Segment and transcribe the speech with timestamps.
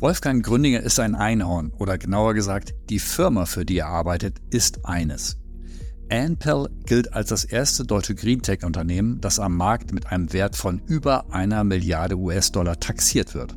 [0.00, 4.86] Wolfgang Gründinger ist ein Einhorn oder genauer gesagt, die Firma, für die er arbeitet, ist
[4.86, 5.38] eines.
[6.08, 11.32] Anpel gilt als das erste deutsche Greentech-Unternehmen, das am Markt mit einem Wert von über
[11.34, 13.56] einer Milliarde US-Dollar taxiert wird.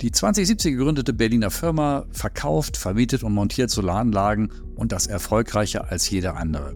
[0.00, 6.34] Die 2070 gegründete Berliner Firma verkauft, vermietet und montiert Solaranlagen und das erfolgreicher als jede
[6.34, 6.74] andere.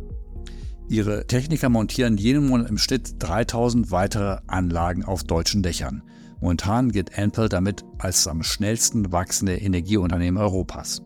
[0.89, 6.05] Ihre Techniker montieren jeden Monat im Schnitt 3000 weitere Anlagen auf deutschen Dächern.
[6.43, 11.01] Momentan gilt Ampel damit als am schnellsten wachsende Energieunternehmen Europas.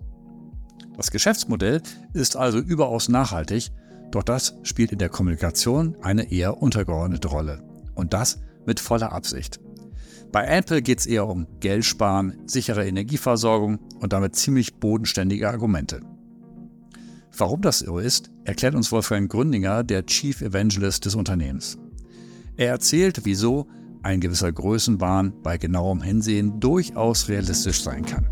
[0.97, 1.83] Das Geschäftsmodell
[2.15, 3.70] ist also überaus nachhaltig,
[4.11, 7.62] doch das spielt in der Kommunikation eine eher untergeordnete Rolle.
[7.95, 9.61] Und das mit voller Absicht.
[10.33, 16.00] Bei Ampel geht es eher um Geld sparen, sichere Energieversorgung und damit ziemlich bodenständige Argumente.
[17.37, 21.77] Warum das so ist, erklärt uns Wolfgang Gründinger, der Chief Evangelist des Unternehmens.
[22.56, 23.69] Er erzählt, wieso
[24.06, 28.28] ein gewisser Größenwahn bei genauem Hinsehen durchaus realistisch sein kann.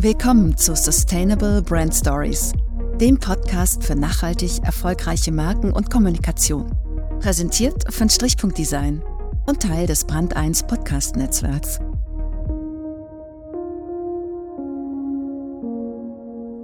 [0.00, 2.52] Willkommen zu Sustainable Brand Stories,
[3.00, 6.70] dem Podcast für nachhaltig erfolgreiche Marken und Kommunikation.
[7.18, 9.02] Präsentiert von Strichpunkt Design
[9.46, 11.80] und Teil des Brand 1 Podcast Netzwerks.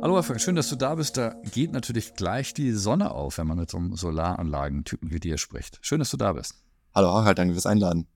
[0.03, 1.17] Hallo Wolfgang, schön, dass du da bist.
[1.17, 5.37] Da geht natürlich gleich die Sonne auf, wenn man mit so einem Solaranlagentypen wie dir
[5.37, 5.81] spricht.
[5.83, 6.64] Schön, dass du da bist.
[6.95, 8.07] Hallo Harald, danke fürs Einladen.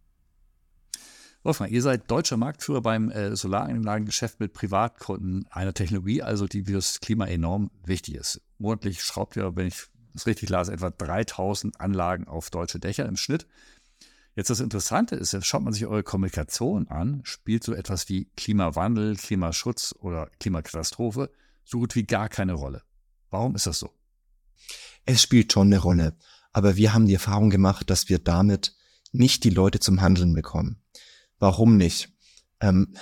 [1.43, 6.75] Wolfgang, ihr seid deutscher Marktführer beim äh, Solaranlagengeschäft mit Privatkunden, einer Technologie, also die für
[6.75, 8.41] das Klima enorm wichtig ist.
[8.59, 13.17] Monatlich schraubt ihr, wenn ich das richtig las, etwa 3000 Anlagen auf deutsche Dächer im
[13.17, 13.49] Schnitt.
[14.37, 18.27] Jetzt das Interessante ist, jetzt schaut man sich eure Kommunikation an, spielt so etwas wie
[18.37, 21.31] Klimawandel, Klimaschutz oder Klimakatastrophe
[21.65, 22.83] so gut wie gar keine Rolle.
[23.31, 23.91] Warum ist das so?
[25.05, 26.17] Es spielt schon eine Rolle.
[26.53, 28.75] Aber wir haben die Erfahrung gemacht, dass wir damit
[29.13, 30.83] nicht die Leute zum Handeln bekommen.
[31.39, 32.13] Warum nicht?
[32.61, 32.95] Ähm,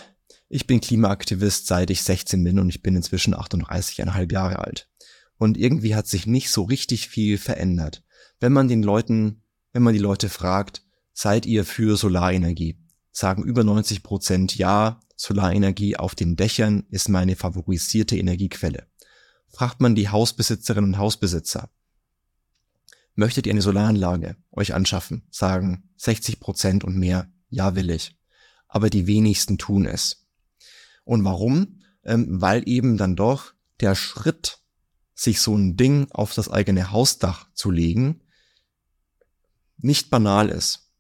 [0.49, 4.89] ich bin Klimaaktivist, seit ich 16 bin und ich bin inzwischen 38,5 Jahre alt.
[5.39, 8.05] Und irgendwie hat sich nicht so richtig viel verändert.
[8.41, 9.43] Wenn man den Leuten,
[9.73, 12.79] wenn man die Leute fragt, seid ihr für Solarenergie?
[13.11, 18.87] Sagen über 90 Prozent ja, Solarenergie auf den Dächern ist meine favorisierte Energiequelle.
[19.49, 21.71] Fragt man die Hausbesitzerinnen und Hausbesitzer,
[23.17, 25.27] Möchtet ihr eine Solaranlage euch anschaffen?
[25.31, 28.15] Sagen 60 Prozent und mehr, ja will ich.
[28.69, 30.27] Aber die wenigsten tun es.
[31.05, 31.81] Und warum?
[32.05, 34.59] Ähm, weil eben dann doch der Schritt,
[35.15, 38.21] sich so ein Ding auf das eigene Hausdach zu legen,
[39.79, 40.93] nicht banal ist.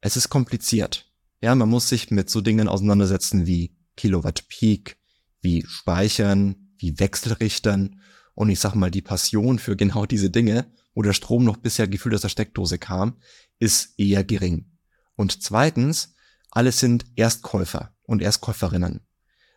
[0.00, 1.10] Es ist kompliziert.
[1.40, 4.96] Ja, man muss sich mit so Dingen auseinandersetzen wie Kilowatt Peak,
[5.40, 8.00] wie Speichern, wie Wechselrichtern
[8.34, 11.88] und ich sag mal die Passion für genau diese Dinge wo der Strom noch bisher
[11.88, 13.16] gefühlt aus der Steckdose kam,
[13.58, 14.70] ist eher gering.
[15.16, 16.14] Und zweitens,
[16.50, 19.00] alle sind Erstkäufer und Erstkäuferinnen.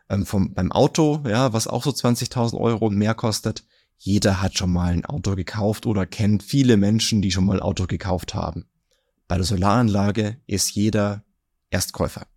[0.09, 3.65] Ähm, vom, beim Auto, ja, was auch so 20.000 Euro mehr kostet,
[3.97, 7.63] jeder hat schon mal ein Auto gekauft oder kennt viele Menschen, die schon mal ein
[7.63, 8.67] Auto gekauft haben.
[9.27, 11.23] Bei der Solaranlage ist jeder
[11.69, 12.27] Erstkäufer.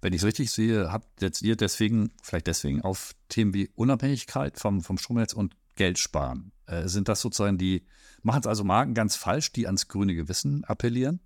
[0.00, 4.58] Wenn ich es richtig sehe, habt jetzt ihr deswegen, vielleicht deswegen auf Themen wie Unabhängigkeit
[4.58, 6.52] vom, vom Stromnetz und Geld sparen.
[6.66, 7.86] Äh, sind das sozusagen die,
[8.22, 11.20] machen es also Marken ganz falsch, die ans grüne Gewissen appellieren?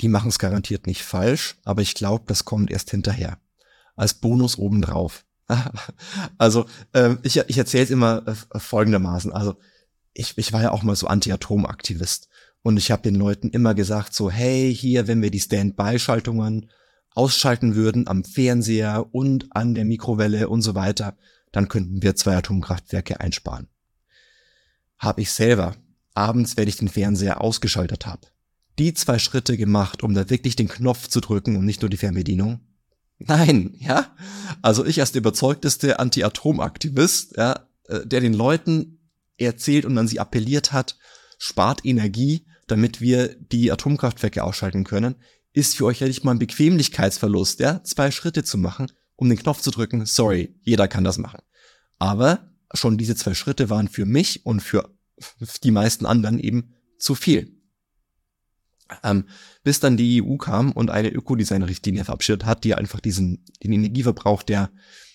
[0.00, 3.38] Die machen es garantiert nicht falsch, aber ich glaube, das kommt erst hinterher.
[3.94, 5.24] Als Bonus obendrauf.
[6.38, 9.32] also, äh, ich, ich erzähle es immer äh, folgendermaßen.
[9.32, 9.56] Also,
[10.12, 12.28] ich, ich war ja auch mal so Anti-Atom-Aktivist.
[12.62, 16.70] Und ich habe den Leuten immer gesagt, so, hey, hier, wenn wir die Standby-Schaltungen
[17.10, 21.16] ausschalten würden am Fernseher und an der Mikrowelle und so weiter,
[21.52, 23.68] dann könnten wir zwei Atomkraftwerke einsparen.
[24.98, 25.76] Habe ich selber,
[26.14, 28.28] abends, wenn ich den Fernseher ausgeschaltet habe,
[28.78, 31.96] die zwei Schritte gemacht, um da wirklich den Knopf zu drücken und nicht nur die
[31.96, 32.60] Fernbedienung?
[33.18, 34.14] Nein, ja?
[34.62, 38.98] Also ich als der überzeugteste Anti-Atom-Aktivist, ja, äh, der den Leuten
[39.38, 40.98] erzählt und an sie appelliert hat,
[41.38, 45.16] spart Energie, damit wir die Atomkraftwerke ausschalten können,
[45.52, 49.38] ist für euch ja nicht mal ein Bequemlichkeitsverlust, ja, zwei Schritte zu machen, um den
[49.38, 50.04] Knopf zu drücken.
[50.04, 51.40] Sorry, jeder kann das machen.
[51.98, 54.90] Aber schon diese zwei Schritte waren für mich und für
[55.62, 57.52] die meisten anderen eben zu viel.
[59.02, 59.24] Ähm,
[59.64, 64.42] bis dann die EU kam und eine Ökodesign-Richtlinie verabschiedet hat, die einfach diesen den Energieverbrauch
[64.42, 64.70] der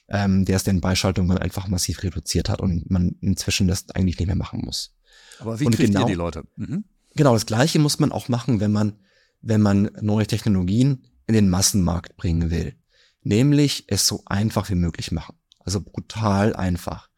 [0.09, 4.62] ähm, der Standby-Schaltungen einfach massiv reduziert hat und man inzwischen das eigentlich nicht mehr machen
[4.65, 4.94] muss.
[5.39, 6.44] Aber wie und kriegt genau, ihr die Leute?
[6.57, 6.83] Mhm.
[7.15, 9.00] Genau, das Gleiche muss man auch machen, wenn man
[9.42, 12.75] wenn man neue Technologien in den Massenmarkt bringen will.
[13.24, 15.36] Nämlich es so einfach wie möglich machen.
[15.59, 17.09] Also brutal einfach.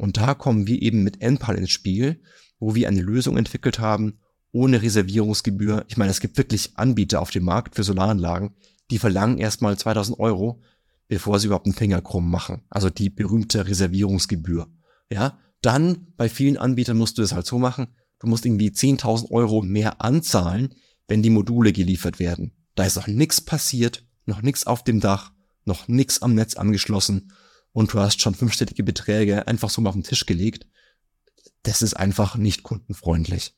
[0.00, 2.22] Und da kommen wir eben mit Enpal ins Spiel,
[2.58, 4.18] wo wir eine Lösung entwickelt haben,
[4.50, 5.84] ohne Reservierungsgebühr.
[5.88, 8.54] Ich meine, es gibt wirklich Anbieter auf dem Markt für Solaranlagen,
[8.90, 10.62] die verlangen erstmal 2000 Euro,
[11.08, 12.62] bevor sie überhaupt einen Finger krumm machen.
[12.70, 14.68] Also die berühmte Reservierungsgebühr.
[15.10, 17.88] Ja, dann bei vielen Anbietern musst du es halt so machen,
[18.20, 20.74] du musst irgendwie 10.000 Euro mehr anzahlen,
[21.08, 22.52] wenn die Module geliefert werden.
[22.74, 25.32] Da ist noch nichts passiert, noch nichts auf dem Dach,
[25.66, 27.30] noch nichts am Netz angeschlossen
[27.72, 30.66] und du hast schon fünfstellige Beträge einfach so mal auf den Tisch gelegt.
[31.62, 33.54] Das ist einfach nicht kundenfreundlich.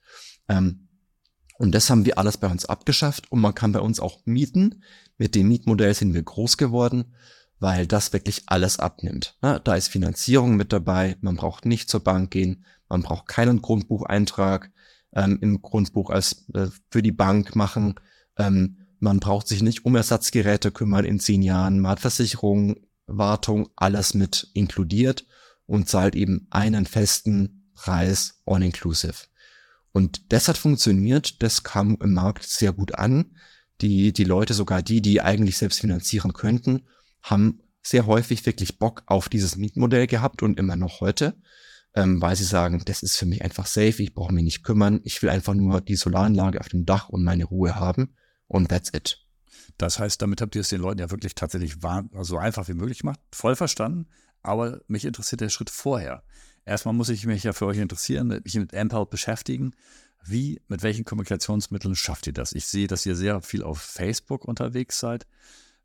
[0.48, 0.88] Ähm,
[1.58, 4.82] und das haben wir alles bei uns abgeschafft und man kann bei uns auch mieten.
[5.18, 7.14] Mit dem Mietmodell sind wir groß geworden,
[7.60, 9.36] weil das wirklich alles abnimmt.
[9.40, 14.72] Da ist Finanzierung mit dabei, man braucht nicht zur Bank gehen, man braucht keinen Grundbucheintrag
[15.14, 17.94] ähm, im Grundbuch als äh, für die Bank machen.
[18.36, 21.80] Ähm, man braucht sich nicht um Ersatzgeräte kümmern in zehn Jahren.
[21.80, 22.76] Man hat Versicherung,
[23.18, 25.26] Wartung, alles mit inkludiert
[25.66, 29.26] und zahlt eben einen festen Preis all inclusive.
[29.92, 33.36] Und das hat funktioniert, das kam im Markt sehr gut an.
[33.80, 36.82] Die, die Leute, sogar die, die eigentlich selbst finanzieren könnten,
[37.22, 41.34] haben sehr häufig wirklich Bock auf dieses Mietmodell gehabt und immer noch heute,
[41.94, 45.00] ähm, weil sie sagen, das ist für mich einfach safe, ich brauche mich nicht kümmern,
[45.04, 48.14] ich will einfach nur die Solaranlage auf dem Dach und meine Ruhe haben
[48.46, 49.18] und that's it.
[49.78, 51.76] Das heißt, damit habt ihr es den Leuten ja wirklich tatsächlich
[52.20, 54.06] so einfach wie möglich gemacht, voll verstanden,
[54.42, 56.22] aber mich interessiert der Schritt vorher.
[56.64, 59.72] Erstmal muss ich mich ja für euch interessieren, mich mit Ampel beschäftigen.
[60.24, 62.52] Wie, mit welchen Kommunikationsmitteln schafft ihr das?
[62.52, 65.26] Ich sehe, dass ihr sehr viel auf Facebook unterwegs seid.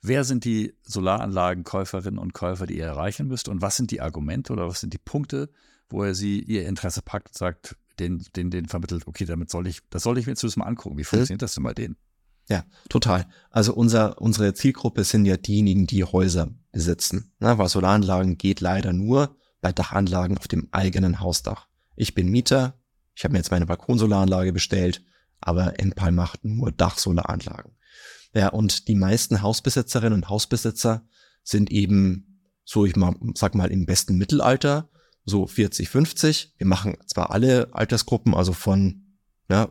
[0.01, 3.49] Wer sind die Solaranlagenkäuferinnen und Käufer, die ihr erreichen müsst?
[3.49, 5.49] Und was sind die Argumente oder was sind die Punkte,
[5.89, 9.65] wo ihr sie ihr Interesse packt und sagt, den, den, den vermittelt, okay, damit soll
[9.65, 10.97] ich, das soll ich mir jetzt mal angucken.
[10.97, 11.97] Wie funktioniert das denn bei denen?
[12.49, 13.27] Ja, total.
[13.49, 17.33] Also unser, unsere Zielgruppe sind ja diejenigen, die Häuser besitzen.
[17.39, 21.67] Na, weil Solaranlagen geht leider nur bei Dachanlagen auf dem eigenen Hausdach.
[21.95, 22.79] Ich bin Mieter,
[23.15, 25.03] ich habe mir jetzt meine Balkonsolaranlage bestellt,
[25.41, 27.73] aber Enpal macht nur Dachsolaranlagen.
[28.33, 31.07] Ja, und die meisten Hausbesitzerinnen und Hausbesitzer
[31.43, 34.89] sind eben, so ich mal, sag mal, im besten Mittelalter,
[35.25, 36.53] so 40, 50.
[36.57, 39.17] Wir machen zwar alle Altersgruppen, also von,
[39.49, 39.69] ja,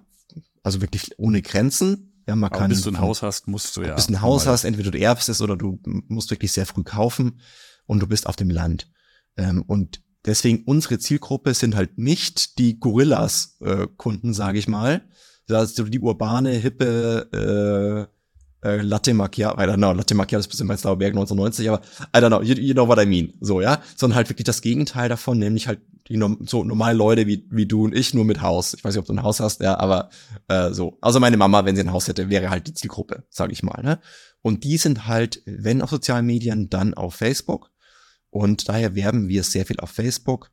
[0.62, 2.15] also wirklich ohne Grenzen.
[2.26, 2.70] Ja, man Aber kann.
[2.70, 3.94] Bis du ein Haus hast, musst du ja.
[3.94, 6.82] Bis du ein Haus hast, entweder du erbst es oder du musst wirklich sehr früh
[6.82, 7.40] kaufen
[7.87, 8.90] und du bist auf dem Land.
[9.37, 15.08] Ähm, und deswegen unsere Zielgruppe sind halt nicht die Gorillas-Kunden, äh, sage ich mal.
[15.49, 18.15] Ist die urbane, hippe äh,
[18.66, 21.82] äh, Latte Macchiato, I don't know, Latte Macchiato ist bisschen bei Zauberberg 1990, aber
[22.14, 23.34] I don't know, you, you know what I mean.
[23.40, 23.80] So, ja.
[23.96, 27.84] Sondern halt wirklich das Gegenteil davon, nämlich halt die so normale Leute wie, wie du
[27.84, 28.74] und ich, nur mit Haus.
[28.74, 30.10] Ich weiß nicht, ob du ein Haus hast, ja, aber
[30.48, 30.98] äh, so.
[31.00, 33.82] Also meine Mama, wenn sie ein Haus hätte, wäre halt die Zielgruppe, sage ich mal.
[33.82, 33.98] Ne?
[34.42, 37.70] Und die sind halt, wenn auf sozialen Medien, dann auf Facebook.
[38.30, 40.52] Und daher werben wir sehr viel auf Facebook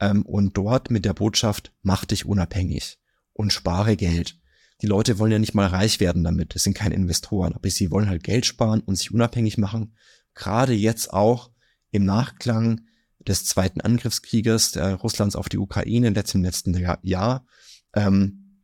[0.00, 2.98] ähm, und dort mit der Botschaft, mach dich unabhängig
[3.32, 4.38] und spare Geld.
[4.82, 7.90] Die Leute wollen ja nicht mal reich werden damit, das sind keine Investoren, aber sie
[7.90, 9.94] wollen halt Geld sparen und sich unabhängig machen.
[10.34, 11.50] Gerade jetzt auch
[11.90, 12.82] im Nachklang
[13.26, 17.46] des zweiten Angriffskrieges der Russlands auf die Ukraine im letzten, letzten Jahr,
[17.94, 18.62] ähm,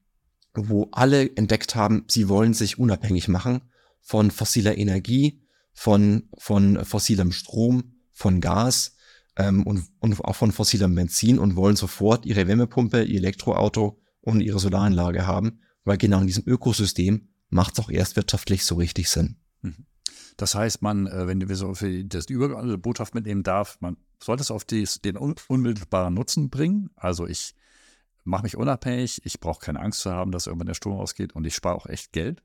[0.54, 3.62] wo alle entdeckt haben, sie wollen sich unabhängig machen
[4.00, 5.42] von fossiler Energie,
[5.72, 8.96] von, von fossilem Strom, von Gas
[9.36, 14.40] ähm, und, und auch von fossilem Benzin und wollen sofort ihre Wärmepumpe, ihr Elektroauto und
[14.40, 19.08] ihre Solaranlage haben, weil genau in diesem Ökosystem macht es auch erst wirtschaftlich so richtig
[19.08, 19.36] Sinn.
[19.62, 19.86] Mhm.
[20.36, 23.96] Das heißt, man, äh, wenn wir so für das die übergeordnete Botschaft mitnehmen darf, man
[24.22, 26.90] sollte es auf die, den unmittelbaren Nutzen bringen.
[26.96, 27.54] Also ich
[28.24, 31.44] mache mich unabhängig, ich brauche keine Angst zu haben, dass irgendwann der Strom ausgeht und
[31.46, 32.42] ich spare auch echt Geld.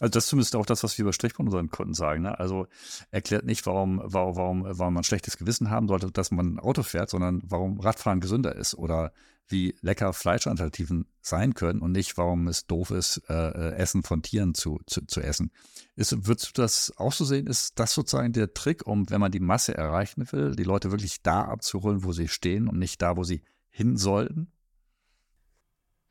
[0.00, 2.22] Also das ist zumindest auch das, was wir über Strichpunkt unseren Kunden sagen.
[2.22, 2.38] Ne?
[2.38, 2.66] Also
[3.10, 6.82] erklärt nicht, warum, warum, warum, warum man schlechtes Gewissen haben sollte, dass man ein Auto
[6.82, 9.12] fährt, sondern warum Radfahren gesünder ist oder
[9.50, 14.22] wie lecker Fleischalternativen sein können und nicht, warum es doof ist, äh, äh, Essen von
[14.22, 15.50] Tieren zu, zu, zu essen.
[15.96, 17.46] Ist, würdest du das auch so sehen?
[17.46, 21.22] Ist das sozusagen der Trick, um, wenn man die Masse erreichen will, die Leute wirklich
[21.22, 24.52] da abzuholen, wo sie stehen und nicht da, wo sie hin sollten?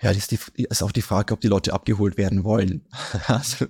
[0.01, 2.88] Ja, das ist, die, ist auch die Frage, ob die Leute abgeholt werden wollen.
[3.27, 3.65] also,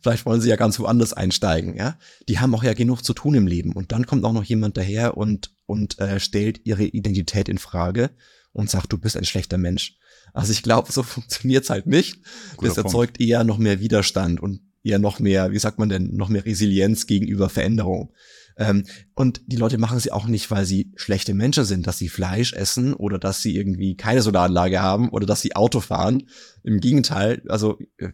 [0.00, 1.96] vielleicht wollen sie ja ganz woanders einsteigen, ja.
[2.28, 3.72] Die haben auch ja genug zu tun im Leben.
[3.72, 8.10] Und dann kommt auch noch jemand daher und, und äh, stellt ihre Identität in Frage
[8.58, 9.96] und sagt, du bist ein schlechter Mensch.
[10.34, 12.18] Also ich glaube, so funktioniert's halt nicht.
[12.56, 13.30] Guter das erzeugt Punkt.
[13.30, 17.06] eher noch mehr Widerstand und eher noch mehr, wie sagt man denn, noch mehr Resilienz
[17.06, 18.12] gegenüber Veränderung.
[18.56, 18.84] Ähm,
[19.14, 22.52] und die Leute machen sie auch nicht, weil sie schlechte Menschen sind, dass sie Fleisch
[22.52, 26.24] essen oder dass sie irgendwie keine Solaranlage haben oder dass sie Auto fahren.
[26.64, 28.08] Im Gegenteil, also äh,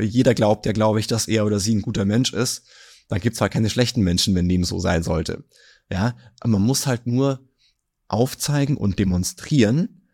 [0.00, 2.66] jeder glaubt ja, glaube ich, dass er oder sie ein guter Mensch ist.
[3.08, 5.44] Dann gibt's halt keine schlechten Menschen, wenn dem so sein sollte.
[5.88, 7.46] Ja, aber man muss halt nur
[8.14, 10.08] aufzeigen und demonstrieren,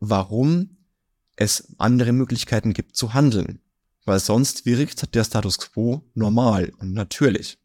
[0.00, 0.76] warum
[1.34, 3.60] es andere Möglichkeiten gibt zu handeln.
[4.04, 7.58] Weil sonst wirkt der Status quo normal und natürlich.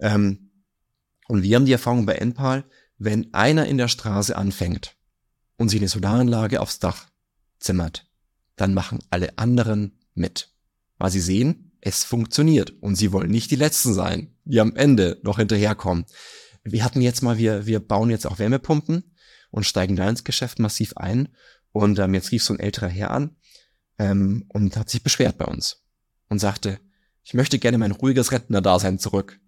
[0.00, 0.50] Ähm,
[1.28, 2.64] Und wir haben die Erfahrung bei Enpal,
[2.98, 4.96] wenn einer in der Straße anfängt
[5.56, 7.06] und sich eine Solaranlage aufs Dach
[7.58, 8.06] zimmert,
[8.56, 10.52] dann machen alle anderen mit.
[10.98, 15.20] Weil sie sehen, es funktioniert und sie wollen nicht die Letzten sein, die am Ende
[15.22, 16.04] noch hinterherkommen.
[16.64, 19.14] Wir hatten jetzt mal, wir, wir bauen jetzt auch Wärmepumpen
[19.50, 21.28] und steigen da ins Geschäft massiv ein.
[21.72, 23.36] Und ähm, jetzt rief so ein älterer Herr an
[23.98, 25.82] ähm, und hat sich beschwert bei uns
[26.28, 26.78] und sagte,
[27.24, 29.38] ich möchte gerne mein ruhiges Rentner-Dasein zurück.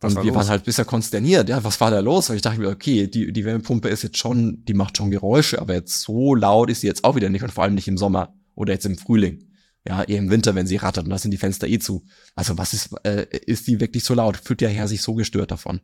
[0.00, 0.36] Was und war wir los?
[0.36, 1.48] waren halt bisher konsterniert.
[1.48, 2.30] Ja, was war da los?
[2.30, 5.60] Und ich dachte mir, okay, die, die Wärmepumpe ist jetzt schon, die macht schon Geräusche,
[5.60, 7.98] aber jetzt so laut ist sie jetzt auch wieder nicht und vor allem nicht im
[7.98, 9.44] Sommer oder jetzt im Frühling.
[9.86, 12.04] Ja, eher im Winter, wenn sie rattert und da sind die Fenster eh zu.
[12.34, 14.36] Also was ist, äh, ist die wirklich so laut?
[14.36, 15.80] Fühlt der Herr sich so gestört davon?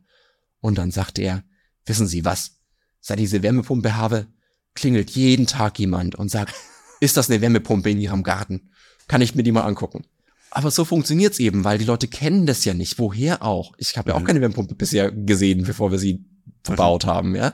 [0.61, 1.43] Und dann sagte er,
[1.85, 2.59] wissen Sie was?
[2.99, 4.27] Seit ich diese Wärmepumpe habe,
[4.73, 6.53] klingelt jeden Tag jemand und sagt,
[6.99, 8.71] ist das eine Wärmepumpe in Ihrem Garten?
[9.07, 10.05] Kann ich mir die mal angucken?
[10.51, 12.97] Aber so funktioniert's eben, weil die Leute kennen das ja nicht.
[12.97, 13.73] Woher auch?
[13.77, 14.25] Ich habe ja auch mhm.
[14.25, 16.25] keine Wärmepumpe bisher gesehen, bevor wir sie
[16.63, 17.53] verbaut haben, ja.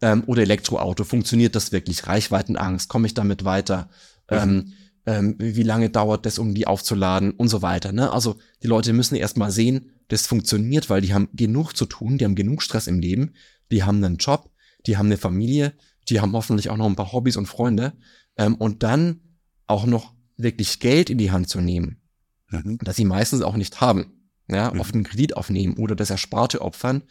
[0.00, 1.04] Ähm, oder Elektroauto.
[1.04, 2.06] Funktioniert das wirklich?
[2.06, 2.88] Reichweitenangst?
[2.88, 3.88] Komme ich damit weiter?
[4.30, 4.36] Mhm.
[4.36, 4.72] Ähm,
[5.06, 7.92] ähm, wie lange dauert das, um die aufzuladen und so weiter.
[7.92, 8.10] Ne?
[8.12, 12.18] Also die Leute müssen erst mal sehen, das funktioniert, weil die haben genug zu tun,
[12.18, 13.34] die haben genug Stress im Leben,
[13.70, 14.50] die haben einen Job,
[14.86, 15.72] die haben eine Familie,
[16.08, 17.92] die haben hoffentlich auch noch ein paar Hobbys und Freunde.
[18.36, 19.20] Ähm, und dann
[19.66, 22.00] auch noch wirklich Geld in die Hand zu nehmen
[22.50, 22.78] mhm.
[22.82, 24.12] das sie meistens auch nicht haben.
[24.48, 24.80] Ja, mhm.
[24.80, 27.02] oft einen Kredit aufnehmen oder das Ersparte opfern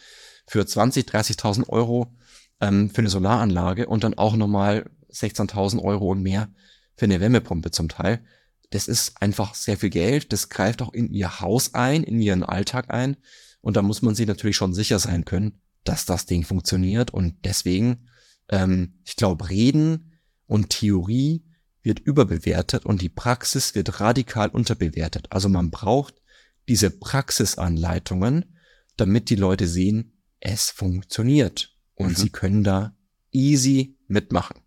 [0.48, 2.16] für 20, 30.000 Euro
[2.62, 6.50] ähm, für eine Solaranlage und dann auch nochmal 16.000 Euro und mehr
[6.96, 8.24] für eine Wärmepumpe zum Teil.
[8.72, 10.34] Das ist einfach sehr viel Geld.
[10.34, 13.18] Das greift auch in ihr Haus ein, in ihren Alltag ein.
[13.62, 17.12] Und da muss man sich natürlich schon sicher sein können, dass das Ding funktioniert.
[17.12, 18.10] Und deswegen,
[18.50, 21.46] ähm, ich glaube, Reden und Theorie
[21.82, 25.28] wird überbewertet und die Praxis wird radikal unterbewertet.
[25.30, 26.16] Also man braucht
[26.68, 28.58] diese Praxisanleitungen,
[28.98, 32.16] damit die Leute sehen, es funktioniert und mhm.
[32.16, 32.96] sie können da
[33.32, 34.65] easy mitmachen.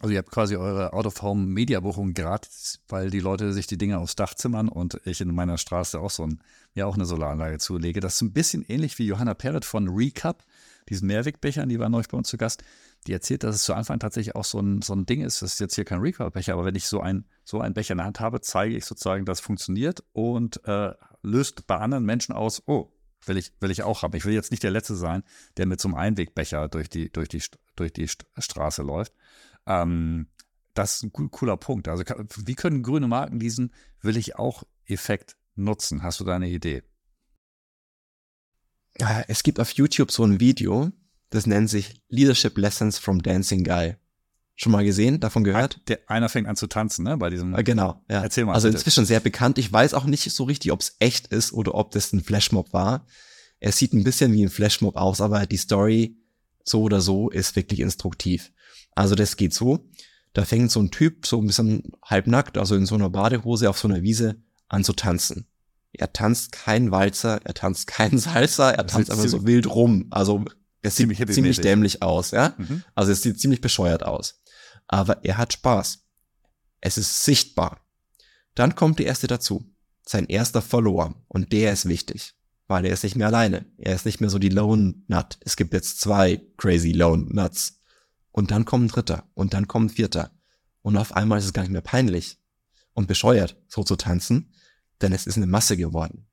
[0.00, 4.34] Also ihr habt quasi eure Out-of-Home-Media-Buchung gratis, weil die Leute sich die Dinge aufs Dach
[4.34, 6.40] zimmern und ich in meiner Straße auch so ein,
[6.74, 7.98] ja auch eine Solaranlage zulege.
[7.98, 10.44] Das ist ein bisschen ähnlich wie Johanna Perret von Recap,
[10.88, 12.62] diesen Mehrwegbechern, die war neulich bei uns zu Gast
[13.06, 15.42] die erzählt, dass es zu Anfang tatsächlich auch so ein, so ein Ding ist.
[15.42, 17.98] Das ist jetzt hier kein Recall-Becher, aber wenn ich so, ein, so einen Becher in
[17.98, 22.34] der Hand habe, zeige ich sozusagen, dass es funktioniert und äh, löst bei anderen Menschen
[22.34, 22.92] aus, oh,
[23.24, 24.16] will ich, will ich auch haben.
[24.16, 25.22] Ich will jetzt nicht der Letzte sein,
[25.56, 27.42] der mit so einem Einwegbecher durch die, durch die,
[27.76, 29.12] durch die Straße läuft.
[29.68, 30.26] Ähm,
[30.74, 31.88] das ist ein cooler Punkt.
[31.88, 32.04] Also,
[32.44, 36.02] wie können grüne Marken diesen will ich auch Effekt nutzen?
[36.02, 36.82] Hast du da eine Idee?
[39.28, 40.90] Es gibt auf YouTube so ein Video,
[41.30, 43.96] das nennt sich Leadership Lessons from Dancing Guy.
[44.56, 45.88] Schon mal gesehen, davon gehört?
[45.88, 47.16] Der, einer fängt an zu tanzen, ne?
[47.16, 47.54] Bei diesem.
[47.54, 48.22] Äh, genau, ja.
[48.22, 48.54] Erzähl mal.
[48.54, 48.78] Also bitte.
[48.78, 49.56] inzwischen sehr bekannt.
[49.58, 52.72] Ich weiß auch nicht so richtig, ob es echt ist oder ob das ein Flashmob
[52.72, 53.06] war.
[53.60, 56.16] Er sieht ein bisschen wie ein Flashmob aus, aber die Story
[56.64, 58.52] so oder so ist wirklich instruktiv.
[58.98, 59.88] Also das geht so.
[60.32, 63.78] Da fängt so ein Typ so ein bisschen halbnackt, also in so einer Badehose auf
[63.78, 65.46] so einer Wiese an zu tanzen.
[65.92, 70.08] Er tanzt kein Walzer, er tanzt kein Salsa, er tanzt einfach so wild rum.
[70.10, 70.44] Also
[70.82, 72.54] es sieht ziemlich, ziemlich dämlich aus, ja.
[72.58, 72.82] Mhm.
[72.96, 74.40] Also es sieht ziemlich bescheuert aus.
[74.88, 76.04] Aber er hat Spaß.
[76.80, 77.80] Es ist sichtbar.
[78.56, 79.64] Dann kommt der erste dazu.
[80.04, 81.14] Sein erster Follower.
[81.28, 82.34] Und der ist wichtig.
[82.66, 83.64] Weil er ist nicht mehr alleine.
[83.78, 85.38] Er ist nicht mehr so die Lone Nut.
[85.40, 87.77] Es gibt jetzt zwei crazy Lone Nuts.
[88.30, 89.28] Und dann kommt ein dritter.
[89.34, 90.30] Und dann kommt ein vierter.
[90.82, 92.38] Und auf einmal ist es gar nicht mehr peinlich
[92.94, 94.52] und bescheuert, so zu tanzen,
[95.00, 96.26] denn es ist eine Masse geworden.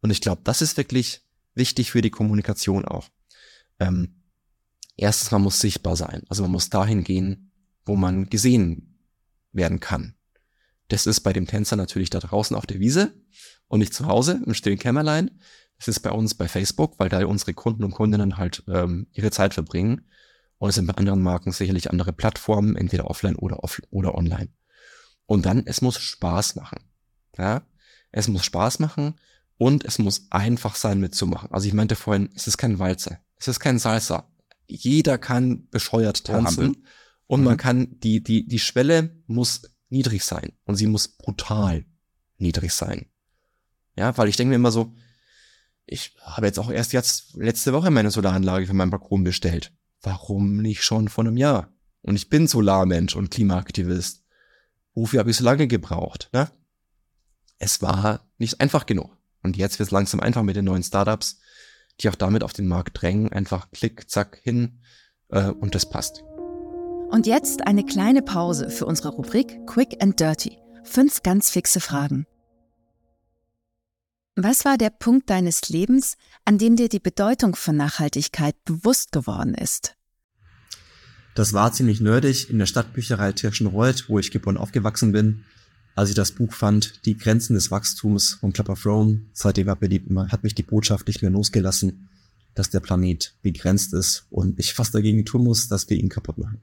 [0.00, 1.22] Und ich glaube, das ist wirklich
[1.54, 3.08] wichtig für die Kommunikation auch.
[3.78, 4.22] Ähm,
[4.96, 6.22] erstens, man muss sichtbar sein.
[6.28, 7.52] Also man muss dahin gehen,
[7.84, 8.98] wo man gesehen
[9.52, 10.14] werden kann.
[10.88, 13.14] Das ist bei dem Tänzer natürlich da draußen auf der Wiese
[13.68, 15.30] und nicht zu Hause im stillen Kämmerlein.
[15.78, 19.30] Das ist bei uns bei Facebook, weil da unsere Kunden und Kundinnen halt ähm, ihre
[19.30, 20.08] Zeit verbringen.
[20.60, 24.50] Und es sind bei anderen Marken sicherlich andere Plattformen, entweder offline oder off oder online.
[25.24, 26.80] Und dann, es muss Spaß machen.
[27.38, 27.62] Ja,
[28.12, 29.14] es muss Spaß machen
[29.56, 31.50] und es muss einfach sein mitzumachen.
[31.50, 33.20] Also ich meinte vorhin, es ist kein Walzer.
[33.38, 34.30] Es ist kein Salsa.
[34.66, 36.84] Jeder kann bescheuert tanzen
[37.26, 37.46] und mhm.
[37.46, 41.86] man kann, die, die, die Schwelle muss niedrig sein und sie muss brutal
[42.36, 43.06] niedrig sein.
[43.96, 44.94] Ja, weil ich denke mir immer so,
[45.86, 49.72] ich habe jetzt auch erst jetzt letzte Woche meine Solaranlage für meinen Balkon bestellt.
[50.02, 51.72] Warum nicht schon vor einem Jahr?
[52.02, 54.24] Und ich bin Solarmensch und Klimaaktivist.
[54.94, 56.30] Wofür habe ich so lange gebraucht?
[56.32, 56.50] Ne?
[57.58, 59.16] Es war nicht einfach genug.
[59.42, 61.40] Und jetzt wird es langsam einfach mit den neuen Startups
[62.02, 63.32] die auch damit auf den Markt drängen.
[63.32, 64.80] Einfach klick, zack, hin
[65.28, 66.22] äh, und das passt.
[67.10, 70.58] Und jetzt eine kleine Pause für unsere Rubrik Quick and Dirty.
[70.84, 72.26] Fünf ganz fixe Fragen.
[74.36, 79.54] Was war der Punkt deines Lebens, an dem dir die Bedeutung von Nachhaltigkeit bewusst geworden
[79.54, 79.96] ist?
[81.34, 85.44] Das war ziemlich nerdig in der Stadtbücherei Tirschenreuth, wo ich geboren aufgewachsen bin.
[85.96, 90.10] Als ich das Buch fand, Die Grenzen des Wachstums von Clapper Throne, seitdem war beliebt,
[90.30, 92.08] hat mich die Botschaft nicht mehr losgelassen,
[92.54, 96.38] dass der Planet begrenzt ist und ich fast dagegen tun muss, dass wir ihn kaputt
[96.38, 96.60] machen.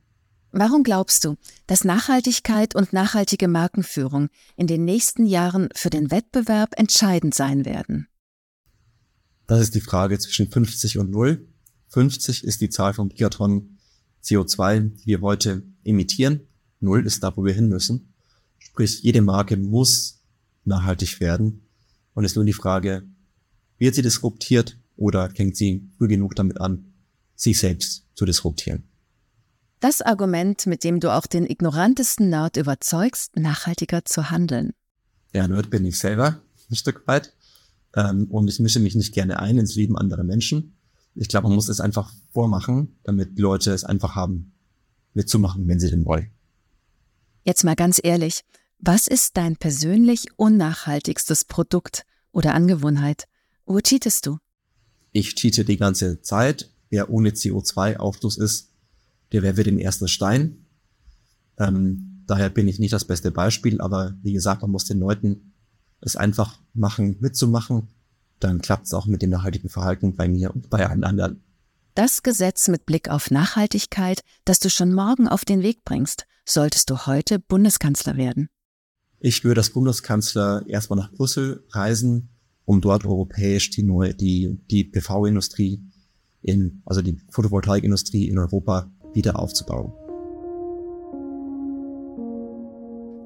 [0.52, 1.36] Warum glaubst du,
[1.68, 8.08] dass Nachhaltigkeit und nachhaltige Markenführung in den nächsten Jahren für den Wettbewerb entscheidend sein werden?
[9.46, 11.48] Das ist die Frage zwischen 50 und 0.
[11.90, 13.78] 50 ist die Zahl von Gigatonnen
[14.24, 16.42] CO2, die wir heute emittieren.
[16.80, 18.14] 0 ist da, wo wir hin müssen.
[18.58, 20.22] Sprich, jede Marke muss
[20.66, 21.68] nachhaltig werden.
[22.14, 23.04] Und es ist nur die Frage,
[23.78, 26.94] wird sie disruptiert oder fängt sie früh genug damit an,
[27.36, 28.84] sich selbst zu disruptieren?
[29.80, 34.74] Das Argument, mit dem du auch den ignorantesten Nerd überzeugst, nachhaltiger zu handeln.
[35.34, 37.34] Ja, Nerd bin ich selber, ein Stück weit.
[37.96, 40.76] Ähm, und ich mische mich nicht gerne ein ins Leben anderer Menschen.
[41.14, 44.54] Ich glaube, man muss es einfach vormachen, damit Leute es einfach haben,
[45.14, 46.32] mitzumachen, wenn sie denn wollen.
[47.44, 48.44] Jetzt mal ganz ehrlich,
[48.80, 53.26] was ist dein persönlich unnachhaltigstes Produkt oder Angewohnheit?
[53.66, 54.38] Wo cheatest du?
[55.12, 56.70] Ich cheate die ganze Zeit.
[56.90, 58.70] Wer ohne CO2-Ausstoß ist,
[59.32, 60.66] der wäre den ersten Stein.
[61.58, 65.54] Ähm, daher bin ich nicht das beste Beispiel, aber wie gesagt, man muss den Leuten
[66.02, 67.88] es einfach machen, mitzumachen.
[68.40, 71.44] Dann klappt es auch mit dem nachhaltigen Verhalten bei mir und bei allen anderen.
[71.96, 76.92] Das Gesetz mit Blick auf Nachhaltigkeit, das du schon morgen auf den Weg bringst, solltest
[76.92, 78.50] du heute Bundeskanzler werden.
[79.20, 82.30] Ich würde als Bundeskanzler erstmal nach Brüssel reisen,
[82.66, 85.82] um dort europäisch die neue, die, die PV-Industrie
[86.44, 89.94] in, also die Photovoltaikindustrie in Europa wieder aufzubauen.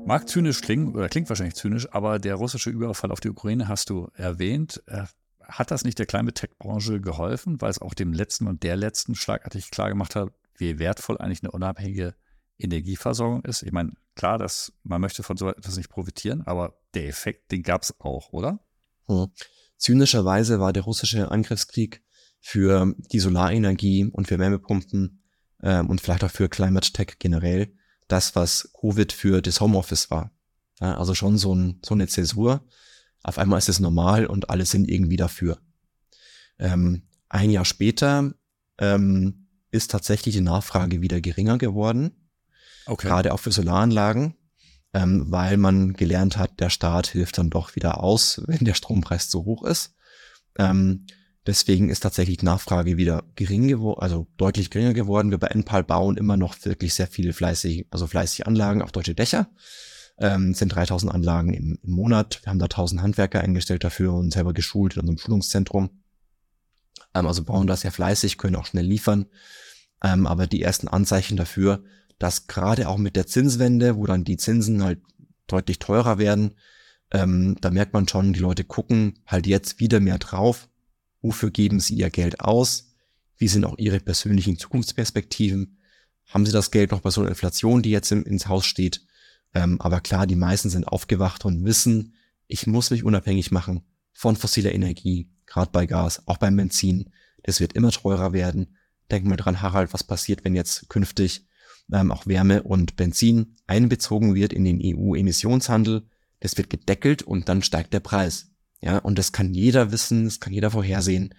[0.06, 3.90] Mag zynisch klingen, oder klingt wahrscheinlich zynisch, aber der russische Überfall auf die Ukraine hast
[3.90, 4.82] du erwähnt.
[4.88, 5.06] Äh,
[5.44, 9.16] hat das nicht der Climate Tech-Branche geholfen, weil es auch dem letzten und der letzten
[9.16, 12.16] schlagartig klar gemacht hat, wie wertvoll eigentlich eine unabhängige
[12.58, 13.64] Energieversorgung ist?
[13.64, 17.64] Ich meine, klar, dass man möchte von so etwas nicht profitieren, aber der Effekt, den
[17.64, 18.60] gab es auch, oder?
[19.08, 19.28] Hm.
[19.78, 22.04] Zynischerweise war der russische Angriffskrieg
[22.40, 25.21] für die Solarenergie und für Wärmepumpen
[25.64, 27.74] ähm, und vielleicht auch für Climate Tech generell
[28.08, 30.32] das, was Covid für das Homeoffice war.
[30.80, 32.66] Ja, also schon so, ein, so eine Zäsur.
[33.24, 35.60] Auf einmal ist es normal und alle sind irgendwie dafür.
[36.60, 38.34] Ähm, ein Jahr später
[38.80, 42.30] ähm, ist tatsächlich die Nachfrage wieder geringer geworden.
[42.86, 43.08] Okay.
[43.08, 44.36] Gerade auch für Solaranlagen,
[44.94, 49.30] ähm, weil man gelernt hat, der Staat hilft dann doch wieder aus, wenn der Strompreis
[49.30, 49.96] zu hoch ist.
[50.58, 51.06] Ähm,
[51.48, 55.32] Deswegen ist tatsächlich die Nachfrage wieder gering geworden, also deutlich geringer geworden.
[55.32, 59.16] Wir bei Enpal bauen immer noch wirklich sehr viele fleißig, also fleißige Anlagen auf deutsche
[59.16, 59.50] Dächer.
[60.20, 62.42] Ähm, sind 3000 Anlagen im, im, Monat.
[62.44, 65.90] Wir haben da 1000 Handwerker eingestellt dafür und selber geschult in unserem Schulungszentrum.
[67.16, 69.26] Ähm, also bauen da sehr fleißig, können auch schnell liefern.
[70.04, 71.84] Ähm, aber die ersten Anzeichen dafür,
[72.20, 75.00] dass gerade auch mit der Zinswende, wo dann die Zinsen halt
[75.48, 76.54] deutlich teurer werden,
[77.12, 80.70] ähm, da merkt man schon, die Leute gucken halt jetzt wieder mehr drauf
[81.22, 82.92] Wofür geben sie ihr Geld aus?
[83.38, 85.78] Wie sind auch ihre persönlichen Zukunftsperspektiven?
[86.28, 89.06] Haben sie das Geld noch bei so einer Inflation, die jetzt im, ins Haus steht?
[89.54, 92.16] Ähm, aber klar, die meisten sind aufgewacht und wissen,
[92.48, 93.82] ich muss mich unabhängig machen
[94.14, 97.10] von fossiler Energie, gerade bei Gas, auch beim Benzin.
[97.44, 98.78] Das wird immer teurer werden.
[99.10, 101.46] Denk mal dran, Harald, was passiert, wenn jetzt künftig
[101.92, 106.04] ähm, auch Wärme und Benzin einbezogen wird in den EU-Emissionshandel.
[106.40, 108.51] Das wird gedeckelt und dann steigt der Preis.
[108.82, 111.34] Ja, und das kann jeder wissen, das kann jeder vorhersehen.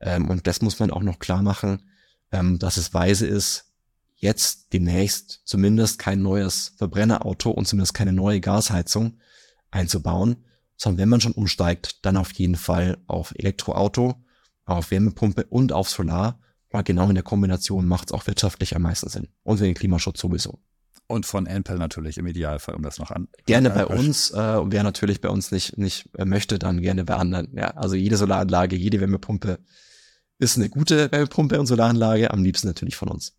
[0.00, 1.82] Ähm, und das muss man auch noch klar machen,
[2.30, 3.72] ähm, dass es weise ist,
[4.16, 9.18] jetzt demnächst zumindest kein neues Verbrennerauto und zumindest keine neue Gasheizung
[9.70, 10.44] einzubauen,
[10.76, 14.14] sondern wenn man schon umsteigt, dann auf jeden Fall auf Elektroauto,
[14.64, 18.82] auf Wärmepumpe und auf Solar, weil genau in der Kombination macht es auch wirtschaftlich am
[18.82, 20.60] meisten Sinn und für den Klimaschutz sowieso.
[21.12, 23.28] Und von Enpel natürlich im Idealfall, um das noch an.
[23.44, 27.16] Gerne bei uns, äh, wer natürlich bei uns nicht, nicht äh, möchte, dann gerne bei
[27.16, 27.54] anderen.
[27.54, 29.58] Ja, also jede Solaranlage, jede Wärmepumpe
[30.38, 33.36] ist eine gute Wärmepumpe und Solaranlage, am liebsten natürlich von uns.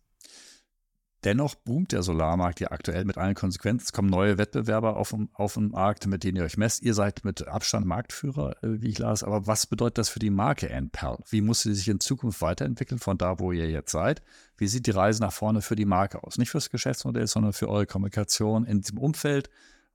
[1.24, 3.86] Dennoch boomt der Solarmarkt ja aktuell mit allen Konsequenzen.
[3.86, 6.82] Es kommen neue Wettbewerber auf, auf den Markt, mit denen ihr euch messt.
[6.82, 9.24] Ihr seid mit Abstand Marktführer, äh, wie ich las.
[9.24, 11.18] Aber was bedeutet das für die Marke Enpal?
[11.30, 14.22] Wie muss sie sich in Zukunft weiterentwickeln von da, wo ihr jetzt seid?
[14.58, 16.36] Wie sieht die Reise nach vorne für die Marke aus?
[16.36, 19.48] Nicht fürs Geschäftsmodell, sondern für eure Kommunikation in diesem Umfeld,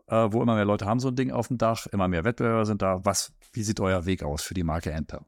[0.07, 2.65] äh, wo immer mehr Leute haben so ein Ding auf dem Dach, immer mehr Wettbewerber
[2.65, 3.05] sind da.
[3.05, 5.21] Was, wie sieht euer Weg aus für die Marke Enpal?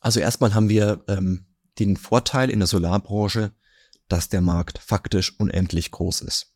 [0.00, 1.46] Also erstmal haben wir ähm,
[1.78, 3.52] den Vorteil in der Solarbranche,
[4.10, 6.52] dass der Markt faktisch unendlich groß ist.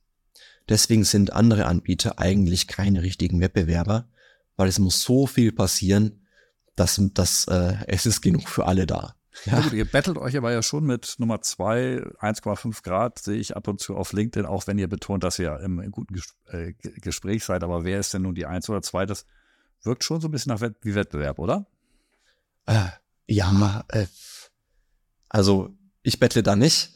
[0.69, 4.09] Deswegen sind andere Anbieter eigentlich keine richtigen Wettbewerber,
[4.57, 6.27] weil es muss so viel passieren,
[6.77, 9.15] das, das, äh, es ist genug für alle da.
[9.47, 9.61] Ja.
[9.61, 13.69] gut, ihr bettelt euch aber ja schon mit Nummer 2, 1,5 Grad, sehe ich ab
[13.69, 17.45] und zu auf LinkedIn, auch wenn ihr betont, dass ihr im guten Ges äh, Gespräch
[17.45, 17.63] seid.
[17.63, 19.07] Aber wer ist denn nun die 1 oder 2?
[19.07, 19.27] Das
[19.83, 21.67] wirkt schon so ein bisschen nach Wett wie Wettbewerb, oder?
[22.67, 22.89] Äh,
[23.27, 24.07] ja, äh,
[25.29, 26.93] also ich bettle da nicht.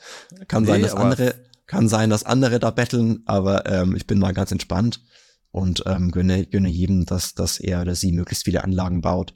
[0.46, 1.34] Kann nee, sein, dass andere,
[1.66, 5.02] kann sein, dass andere da betteln, aber ähm, ich bin mal ganz entspannt
[5.50, 9.34] und ähm, gönne, gönne jedem, dass, dass er oder sie möglichst viele Anlagen baut.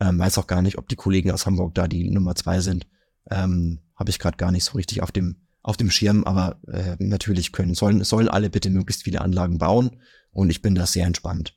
[0.00, 2.86] Ähm, weiß auch gar nicht, ob die Kollegen aus Hamburg da die Nummer zwei sind.
[3.30, 6.96] Ähm, Habe ich gerade gar nicht so richtig auf dem auf dem Schirm, aber äh,
[6.98, 10.00] natürlich können sollen sollen alle bitte möglichst viele Anlagen bauen
[10.32, 11.54] und ich bin da sehr entspannt.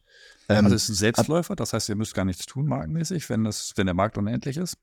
[0.48, 3.44] Ähm, also es ist ein Selbstläufer, das heißt, ihr müsst gar nichts tun markenmäßig, wenn
[3.44, 4.78] das wenn der Markt unendlich ist.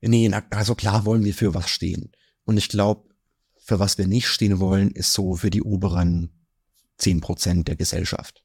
[0.00, 2.12] Nee, na, also klar wollen wir für was stehen
[2.44, 3.08] und ich glaube,
[3.64, 6.30] für was wir nicht stehen wollen, ist so für die oberen
[6.98, 8.44] zehn Prozent der Gesellschaft.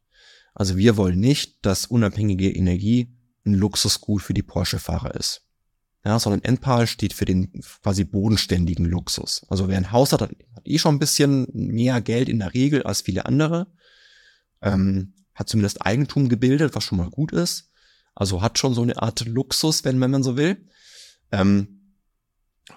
[0.53, 3.13] Also wir wollen nicht, dass unabhängige Energie
[3.45, 5.45] ein Luxusgut für die Porsche-Fahrer ist.
[6.05, 9.45] Ja, sondern Endpal steht für den quasi bodenständigen Luxus.
[9.49, 10.31] Also wer ein Haus hat, hat,
[10.63, 13.67] eh schon ein bisschen mehr Geld in der Regel als viele andere.
[14.61, 17.71] Ähm, hat zumindest Eigentum gebildet, was schon mal gut ist.
[18.15, 20.65] Also hat schon so eine Art Luxus, wenn, wenn man so will.
[21.31, 21.95] Ähm,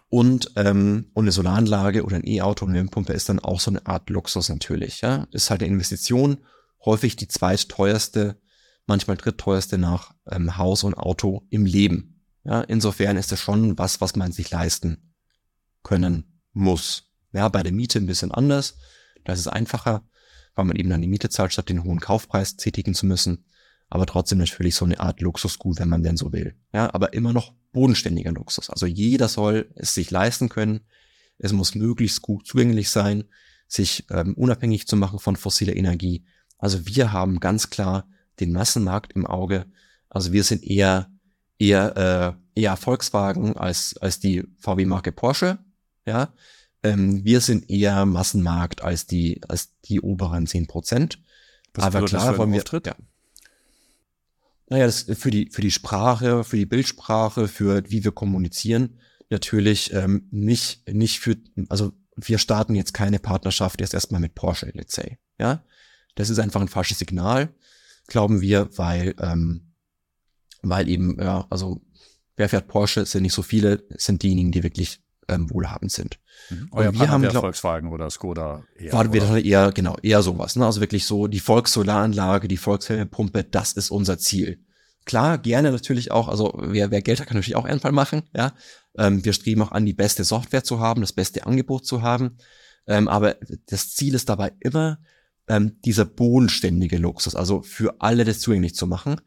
[0.08, 3.70] und, ähm, und eine Solaranlage oder ein E-Auto und eine Wärmepumpe ist dann auch so
[3.70, 5.00] eine Art Luxus natürlich.
[5.00, 5.26] Ja?
[5.30, 6.38] Ist halt eine Investition,
[6.84, 8.40] häufig die zweitteuerste
[8.86, 12.20] manchmal drittteuerste nach ähm, Haus und Auto im Leben.
[12.44, 15.14] Ja, insofern ist es schon was, was man sich leisten
[15.82, 17.04] können muss.
[17.32, 18.76] Ja, bei der Miete ein bisschen anders.
[19.24, 20.04] Da ist es einfacher,
[20.54, 23.46] weil man eben dann die Miete zahlt, statt den hohen Kaufpreis tätigen zu müssen.
[23.88, 26.56] Aber trotzdem natürlich so eine Art Luxusgut, wenn man denn so will.
[26.72, 28.70] Ja, aber immer noch bodenständiger Luxus.
[28.70, 30.80] Also jeder soll es sich leisten können.
[31.38, 33.24] Es muss möglichst gut zugänglich sein,
[33.66, 36.24] sich ähm, unabhängig zu machen von fossiler Energie.
[36.58, 38.06] Also wir haben ganz klar
[38.38, 39.66] den Massenmarkt im Auge.
[40.08, 41.11] Also wir sind eher
[41.58, 45.58] eher äh, eher Volkswagen als als die VW-Marke Porsche,
[46.06, 46.32] ja.
[46.82, 51.20] Ähm, wir sind eher Massenmarkt als die als die oberen zehn Prozent.
[51.76, 52.58] Aber klar wollen wir.
[52.58, 52.87] Auftritt?
[52.87, 52.96] Ja.
[54.72, 58.98] Naja, das für die für die Sprache, für die Bildsprache, für wie wir kommunizieren
[59.30, 61.37] natürlich ähm, nicht nicht für
[61.68, 65.64] also wir starten jetzt keine Partnerschaft erst erstmal mit Porsche, let's say, ja.
[66.14, 67.54] Das ist einfach ein falsches Signal
[68.06, 69.72] glauben wir, weil, ähm,
[70.62, 71.80] weil eben, ja, also
[72.37, 76.18] wer fährt Porsche, sind nicht so viele, sind diejenigen, die wirklich ähm, wohlhabend sind.
[76.50, 76.68] Mhm.
[76.72, 78.92] Euer wir haben glaub, Volkswagen oder Skoda eher.
[78.92, 80.56] War wir eher, genau, eher sowas.
[80.56, 80.66] Ne?
[80.66, 84.61] Also wirklich so die Volkssolaranlage, die Volkswärmepumpe, das ist unser Ziel.
[85.04, 88.22] Klar, gerne natürlich auch, also wer, wer Geld hat, kann natürlich auch einen Fall machen,
[88.35, 88.52] ja.
[88.96, 92.37] Ähm, wir streben auch an, die beste Software zu haben, das beste Angebot zu haben.
[92.87, 94.98] Ähm, aber das Ziel ist dabei immer,
[95.48, 99.20] ähm, dieser bodenständige Luxus, also für alle das zugänglich zu machen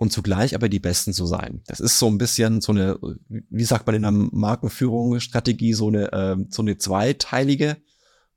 [0.00, 1.60] und zugleich aber die Besten zu sein.
[1.66, 6.10] Das ist so ein bisschen so eine, wie sagt man in der Markenführungsstrategie, so eine,
[6.10, 7.76] äh, so eine zweiteilige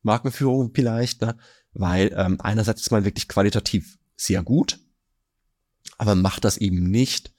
[0.01, 1.37] Markenführung vielleicht, ne?
[1.71, 4.77] weil ähm, einerseits ist man wirklich qualitativ sehr gut,
[5.97, 7.33] aber macht das eben nicht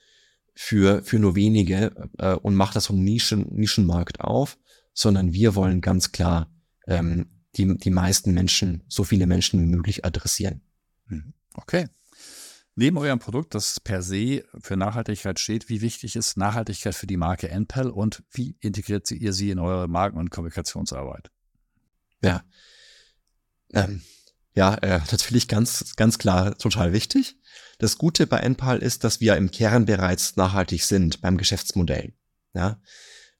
[0.54, 4.56] für, für nur wenige äh, und macht das einen Nischen, Nischenmarkt auf,
[4.94, 6.50] sondern wir wollen ganz klar
[6.86, 10.62] ähm, die, die meisten Menschen, so viele Menschen wie möglich adressieren.
[11.08, 11.34] Mhm.
[11.52, 11.88] Okay.
[12.76, 17.16] Neben eurem Produkt, das per se für Nachhaltigkeit steht, wie wichtig ist Nachhaltigkeit für die
[17.16, 21.30] Marke NPEL und wie integriert ihr sie in eure Marken- und Kommunikationsarbeit?
[22.22, 22.42] Ja,
[23.72, 24.02] ähm,
[24.54, 27.38] ja, äh, natürlich ganz, ganz klar total wichtig.
[27.78, 32.14] Das Gute bei NPAL ist, dass wir im Kern bereits nachhaltig sind beim Geschäftsmodell.
[32.54, 32.80] Ja,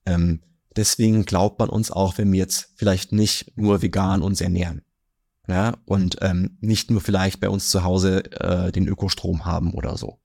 [0.06, 0.42] ähm,
[0.76, 4.82] Deswegen glaubt man uns auch, wenn wir jetzt vielleicht nicht nur vegan uns ernähren.
[5.46, 9.96] Ja, und ähm, nicht nur vielleicht bei uns zu Hause äh, den Ökostrom haben oder
[9.98, 10.20] so.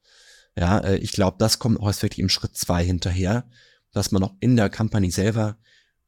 [0.58, 3.49] Ja, äh, ich glaube, das kommt häufig wirklich im Schritt zwei hinterher,
[3.91, 5.58] dass man auch in der Company selber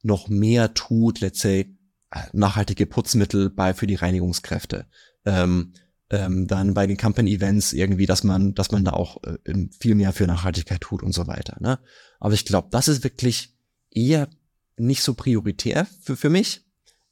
[0.01, 1.75] noch mehr tut, let's say,
[2.11, 4.85] äh, nachhaltige Putzmittel bei für die Reinigungskräfte.
[5.25, 5.73] Ähm,
[6.09, 9.95] ähm, dann bei den Company Events irgendwie, dass man, dass man da auch äh, viel
[9.95, 11.57] mehr für Nachhaltigkeit tut und so weiter.
[11.59, 11.79] Ne?
[12.19, 13.55] Aber ich glaube, das ist wirklich
[13.89, 14.29] eher
[14.77, 16.65] nicht so prioritär für, für mich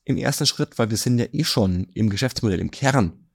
[0.05, 3.27] im ersten Schritt, weil wir sind ja eh schon im Geschäftsmodell im Kern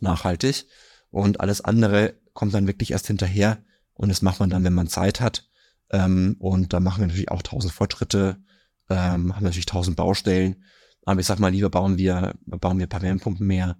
[0.00, 0.66] nachhaltig
[1.10, 3.62] und alles andere kommt dann wirklich erst hinterher
[3.94, 5.48] und das macht man dann, wenn man Zeit hat.
[5.90, 8.42] Ähm, und da machen wir natürlich auch tausend Fortschritte,
[8.88, 10.64] ähm, haben natürlich tausend Baustellen.
[11.04, 13.76] Aber ich sag mal, lieber bauen wir, bauen wir ein paar Wärmepumpen mehr,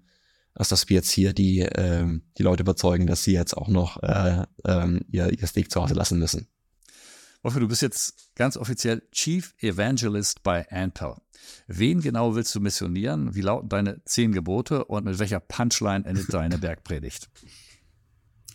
[0.55, 4.03] als dass wir jetzt hier die, ähm, die Leute überzeugen, dass sie jetzt auch noch
[4.03, 4.45] äh,
[5.09, 6.49] ihr, ihr Steak zu Hause lassen müssen.
[7.43, 11.17] Wolfgang, du bist jetzt ganz offiziell Chief Evangelist bei Anpel.
[11.67, 13.35] Wen genau willst du missionieren?
[13.35, 17.29] Wie lauten deine zehn Gebote und mit welcher Punchline endet deine Bergpredigt?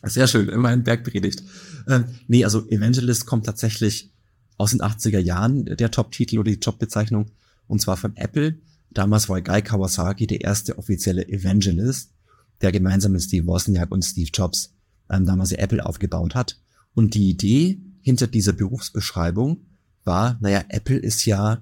[0.03, 1.43] Sehr schön, immerhin Bergpredigt.
[1.89, 4.13] Ähm, nee, also Evangelist kommt tatsächlich
[4.55, 7.31] aus den 80er Jahren, der Top-Titel oder die Jobbezeichnung,
[7.67, 8.57] und zwar von Apple.
[8.91, 12.13] Damals war Guy Kawasaki der erste offizielle Evangelist,
[12.61, 14.73] der gemeinsam mit Steve Wozniak und Steve Jobs
[15.09, 16.57] ähm, damals Apple aufgebaut hat.
[16.93, 19.65] Und die Idee hinter dieser Berufsbeschreibung
[20.05, 21.61] war, naja, Apple ist ja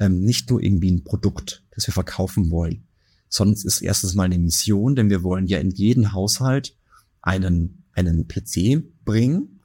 [0.00, 2.84] ähm, nicht nur irgendwie ein Produkt, das wir verkaufen wollen,
[3.28, 6.74] sondern es ist erstens mal eine Mission, denn wir wollen ja in jeden Haushalt
[7.20, 9.60] einen, einen PC bringen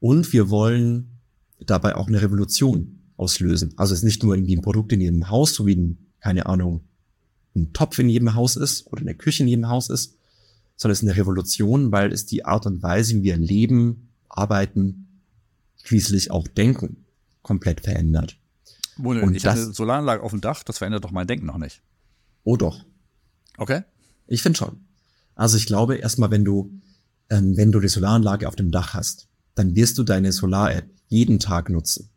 [0.00, 1.18] und wir wollen
[1.60, 3.74] dabei auch eine Revolution auslösen.
[3.76, 6.46] Also es ist nicht nur irgendwie ein Produkt in jedem Haus, so wie ein, keine
[6.46, 6.80] Ahnung,
[7.54, 10.16] ein Topf in jedem Haus ist oder eine Küche in jedem Haus ist,
[10.76, 15.01] sondern es ist eine Revolution, weil es die Art und Weise, wie wir leben, arbeiten,
[15.82, 17.04] schließlich auch denken,
[17.42, 18.36] komplett verändert.
[18.96, 21.58] Moment, und ich das, hatte Solaranlage auf dem Dach, das verändert doch mein Denken noch
[21.58, 21.82] nicht.
[22.44, 22.84] Oh doch.
[23.56, 23.82] Okay.
[24.26, 24.80] Ich finde schon.
[25.34, 26.70] Also ich glaube erstmal, wenn du,
[27.30, 31.38] ähm, wenn du die Solaranlage auf dem Dach hast, dann wirst du deine Solar-App jeden
[31.38, 32.08] Tag nutzen.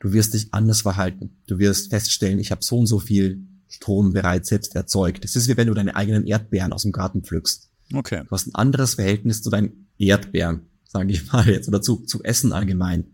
[0.00, 1.36] Du wirst dich anders verhalten.
[1.46, 5.24] Du wirst feststellen, ich habe so und so viel Strom bereits selbst erzeugt.
[5.24, 7.68] Das ist wie wenn du deine eigenen Erdbeeren aus dem Garten pflückst.
[7.94, 8.22] Okay.
[8.24, 12.24] Du hast ein anderes Verhältnis zu deinen Erdbeeren, sage ich mal jetzt, oder zu, zu
[12.24, 13.04] Essen allgemein.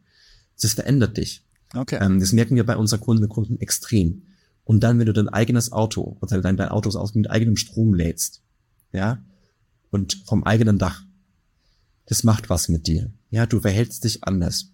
[0.61, 1.45] Das verändert dich.
[1.75, 1.99] Okay.
[2.01, 4.23] Ähm, das merken wir bei unseren Kunden und Kunden extrem.
[4.63, 7.93] Und dann, wenn du dein eigenes Auto, oder dein, dein Auto aus mit eigenem Strom
[7.93, 8.43] lädst,
[8.93, 9.23] ja,
[9.91, 11.03] und vom eigenen Dach,
[12.07, 13.11] das macht was mit dir.
[13.31, 14.71] Ja, du verhältst dich anders.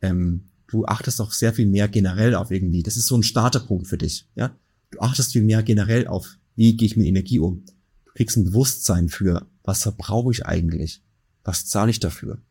[0.00, 2.82] Ähm, du achtest auch sehr viel mehr generell auf irgendwie.
[2.82, 4.26] Das ist so ein Starterpunkt für dich.
[4.34, 4.56] Ja,
[4.90, 7.64] du achtest viel mehr generell auf, wie gehe ich mit Energie um.
[8.06, 11.02] Du kriegst ein Bewusstsein für, was verbrauche ich eigentlich?
[11.48, 12.42] Was zahle ich dafür?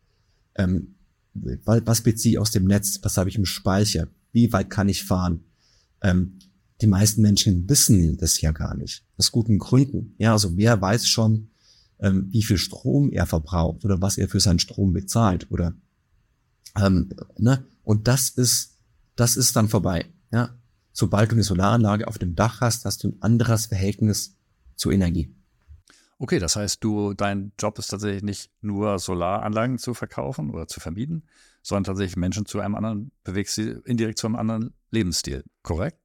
[0.56, 0.96] Ähm,
[1.32, 2.98] was beziehe ich aus dem Netz?
[3.02, 4.08] Was habe ich im Speicher?
[4.32, 5.44] Wie weit kann ich fahren?
[6.02, 6.40] Ähm,
[6.80, 9.04] die meisten Menschen wissen das ja gar nicht.
[9.16, 10.16] Aus guten Gründen.
[10.18, 11.50] Ja, also wer weiß schon,
[12.00, 15.74] ähm, wie viel Strom er verbraucht oder was er für seinen Strom bezahlt oder
[16.74, 17.64] ähm, ne?
[17.84, 18.78] Und das ist,
[19.14, 20.06] das ist dann vorbei.
[20.32, 20.58] Ja,
[20.92, 24.34] sobald du eine Solaranlage auf dem Dach hast, hast du ein anderes Verhältnis
[24.74, 25.32] zur Energie.
[26.18, 30.80] Okay, das heißt, du, dein Job ist tatsächlich nicht nur Solaranlagen zu verkaufen oder zu
[30.80, 31.22] vermieten,
[31.62, 35.98] sondern tatsächlich Menschen zu einem anderen, bewegst sie indirekt zu einem anderen Lebensstil, korrekt?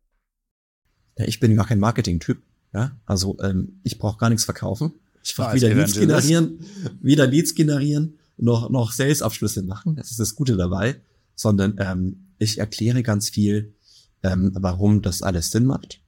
[1.18, 2.42] Ja, ich bin gar kein Marketing-Typ.
[2.74, 4.94] Ja, also ähm, ich brauche gar nichts verkaufen.
[5.24, 6.60] Ich brauche weder Leads generieren,
[7.02, 9.96] weder Leads generieren, noch, noch Sales-Abschlüsse machen.
[9.96, 11.02] Das ist das Gute dabei.
[11.36, 13.74] Sondern ähm, ich erkläre ganz viel,
[14.22, 16.03] ähm, warum das alles Sinn macht.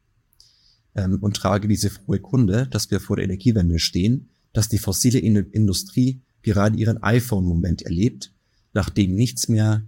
[0.96, 5.20] Ähm, und trage diese frohe Kunde, dass wir vor der Energiewende stehen, dass die fossile
[5.20, 8.32] Industrie gerade ihren iPhone-Moment erlebt,
[8.74, 9.84] nachdem nichts mehr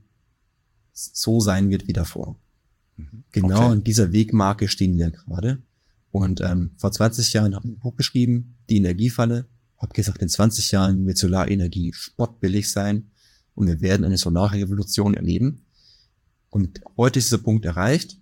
[0.94, 2.38] so sein wird wie davor.
[2.98, 3.24] Mhm.
[3.32, 3.76] Genau okay.
[3.76, 5.62] in dieser Wegmarke stehen wir gerade.
[6.12, 9.46] Und ähm, vor 20 Jahren habe ich ein Buch geschrieben, die Energiefalle.
[9.78, 13.12] Habe gesagt, in 20 Jahren wird Solarenergie spottbillig sein
[13.54, 15.66] und wir werden eine Solarrevolution erleben.
[16.50, 18.20] Und heute ist dieser Punkt erreicht,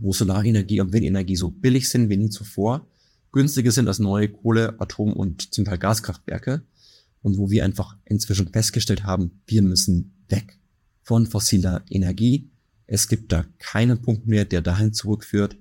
[0.00, 2.86] wo Solarenergie und Windenergie so billig sind wie nie zuvor,
[3.32, 6.62] günstiger sind als neue Kohle, Atom und zum Teil Gaskraftwerke
[7.22, 10.58] und wo wir einfach inzwischen festgestellt haben, wir müssen weg
[11.02, 12.50] von fossiler Energie.
[12.86, 15.56] Es gibt da keinen Punkt mehr, der dahin zurückführt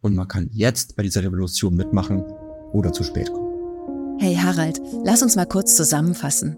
[0.00, 2.22] und man kann jetzt bei dieser Revolution mitmachen
[2.72, 4.18] oder zu spät kommen.
[4.18, 6.56] Hey Harald, lass uns mal kurz zusammenfassen.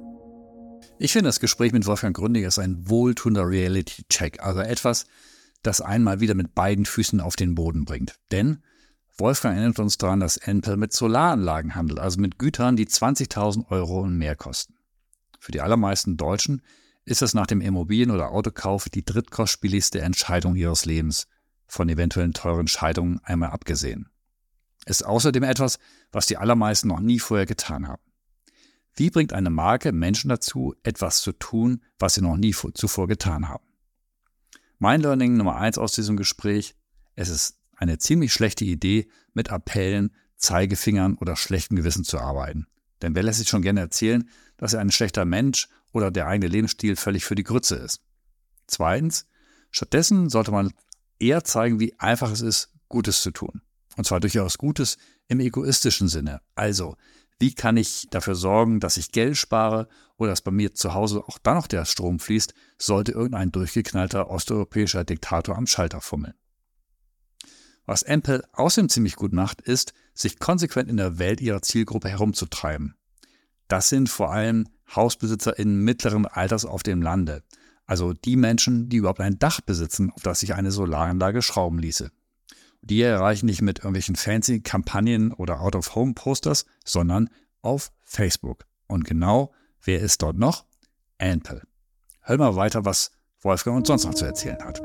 [0.99, 5.07] Ich finde, das Gespräch mit Wolfgang Gründiger ist ein wohltuender Reality-Check, also etwas,
[5.65, 8.21] das einmal wieder mit beiden Füßen auf den Boden bringt.
[8.31, 8.63] Denn
[9.17, 14.01] Wolfgang erinnert uns daran, dass Enpel mit Solaranlagen handelt, also mit Gütern, die 20.000 Euro
[14.01, 14.75] und mehr kosten.
[15.39, 16.63] Für die allermeisten Deutschen
[17.05, 21.27] ist es nach dem Immobilien- oder Autokauf die drittkostspieligste Entscheidung ihres Lebens,
[21.67, 24.11] von eventuellen teuren Scheidungen einmal abgesehen.
[24.87, 25.79] Ist außerdem etwas,
[26.13, 28.03] was die allermeisten noch nie vorher getan haben.
[28.97, 33.49] Wie bringt eine Marke Menschen dazu, etwas zu tun, was sie noch nie zuvor getan
[33.49, 33.65] haben?
[34.85, 36.75] Mein Learning Nummer eins aus diesem Gespräch,
[37.15, 42.67] es ist eine ziemlich schlechte Idee, mit Appellen, Zeigefingern oder schlechtem Gewissen zu arbeiten.
[43.01, 46.49] Denn wer lässt sich schon gerne erzählen, dass er ein schlechter Mensch oder der eigene
[46.49, 48.03] Lebensstil völlig für die Grütze ist?
[48.67, 49.27] Zweitens,
[49.71, 50.71] stattdessen sollte man
[51.19, 53.63] eher zeigen, wie einfach es ist, Gutes zu tun.
[53.97, 56.43] Und zwar durchaus Gutes im egoistischen Sinne.
[56.57, 56.99] Also,
[57.39, 61.25] wie kann ich dafür sorgen, dass ich Geld spare oder dass bei mir zu Hause
[61.27, 66.35] auch dann noch der Strom fließt, sollte irgendein durchgeknallter osteuropäischer Diktator am Schalter fummeln.
[67.87, 72.95] Was Ampel außerdem ziemlich gut macht, ist, sich konsequent in der Welt ihrer Zielgruppe herumzutreiben.
[73.69, 77.43] Das sind vor allem Hausbesitzer in mittleren Alters auf dem Lande,
[77.87, 82.11] also die Menschen, die überhaupt ein Dach besitzen, auf das sich eine Solaranlage schrauben ließe.
[82.85, 87.31] Die erreichen nicht mit irgendwelchen fancy Kampagnen oder Out-of-Home-Posters, sondern
[87.63, 88.67] auf Facebook.
[88.87, 90.67] Und genau, wer ist dort noch?
[91.19, 91.63] Ampel.
[92.21, 94.83] Hör mal weiter, was Wolfgang uns sonst noch zu erzählen hat.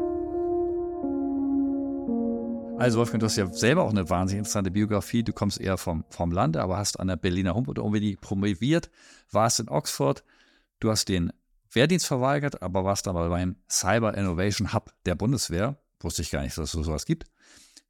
[2.80, 5.24] Also Wolfgang, du hast ja selber auch eine wahnsinnig interessante Biografie.
[5.24, 8.90] Du kommst eher vom, vom Lande, aber hast an der Berliner Humboldt-Uni promoviert,
[9.30, 10.24] warst in Oxford.
[10.80, 11.34] Du hast den
[11.70, 15.76] Wehrdienst verweigert, aber warst aber beim Cyber Innovation Hub der Bundeswehr.
[16.00, 17.26] Wusste ich gar nicht, dass es sowas gibt.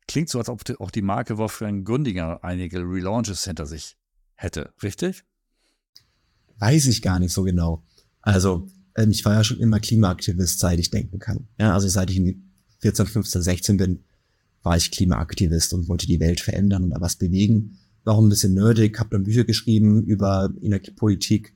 [0.09, 3.95] Klingt so, als ob auch die Marke Wolfgang Gründinger einige Relaunches hinter sich
[4.33, 5.23] hätte, richtig?
[6.57, 7.83] Weiß ich gar nicht so genau.
[8.23, 11.47] Also, ähm, ich war ja schon immer Klimaaktivist, seit ich denken kann.
[11.59, 12.19] Ja, also seit ich
[12.79, 14.03] 14, 15, 16 bin,
[14.63, 17.77] war ich Klimaaktivist und wollte die Welt verändern und da was bewegen.
[18.03, 21.53] War auch ein bisschen nerdig, habe dann Bücher geschrieben über Energiepolitik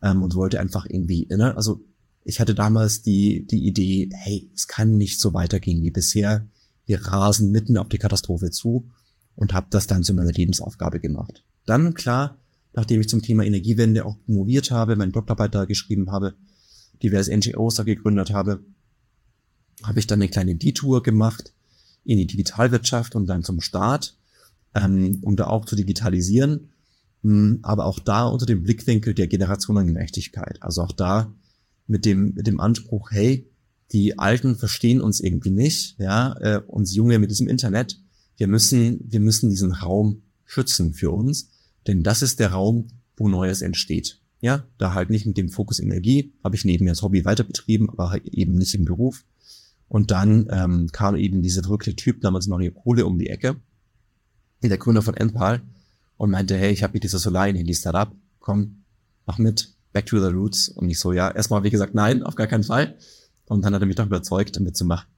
[0.00, 1.84] ähm, und wollte einfach irgendwie, ne, also
[2.24, 6.48] ich hatte damals die, die Idee, hey, es kann nicht so weitergehen wie bisher.
[6.90, 8.90] Wir rasen mitten auf die Katastrophe zu
[9.36, 11.44] und habe das dann zu meiner Lebensaufgabe gemacht.
[11.64, 12.36] Dann, klar,
[12.72, 16.34] nachdem ich zum Thema Energiewende auch promoviert habe, meine Doktorarbeit da geschrieben habe,
[17.00, 18.64] diverse NGOs da gegründet habe,
[19.84, 21.52] habe ich dann eine kleine Detour gemacht
[22.02, 24.16] in die Digitalwirtschaft und dann zum Staat,
[24.74, 26.70] ähm, um da auch zu digitalisieren,
[27.22, 30.60] hm, aber auch da unter dem Blickwinkel der Generationengerechtigkeit.
[30.60, 31.32] Also auch da
[31.86, 33.48] mit dem, mit dem Anspruch, hey,
[33.92, 38.00] die Alten verstehen uns irgendwie nicht, ja, äh, uns Junge mit diesem Internet.
[38.36, 41.50] Wir müssen, wir müssen diesen Raum schützen für uns,
[41.86, 44.20] denn das ist der Raum, wo Neues entsteht.
[44.40, 47.90] Ja, da halt nicht mit dem Fokus Energie, habe ich nebenher als Hobby weiter betrieben,
[47.90, 49.24] aber halt eben nicht im Beruf.
[49.88, 53.56] Und dann ähm, kam eben dieser verrückte Typ, damals noch die Kohle um die Ecke,
[54.62, 55.60] der Gründer von Enpal,
[56.16, 58.84] und meinte, hey, ich habe hier dieses Solarenergie-Startup, komm,
[59.26, 60.68] mach mit, back to the roots.
[60.68, 62.96] Und ich so, ja, erstmal wie gesagt, nein, auf gar keinen Fall.
[63.50, 65.08] Und dann hat er mich doch überzeugt, damit zu machen.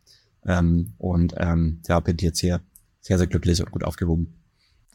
[0.47, 2.63] Ähm, und ähm, ja, bin jetzt hier
[3.01, 4.33] sehr, sehr glücklich und gut aufgehoben.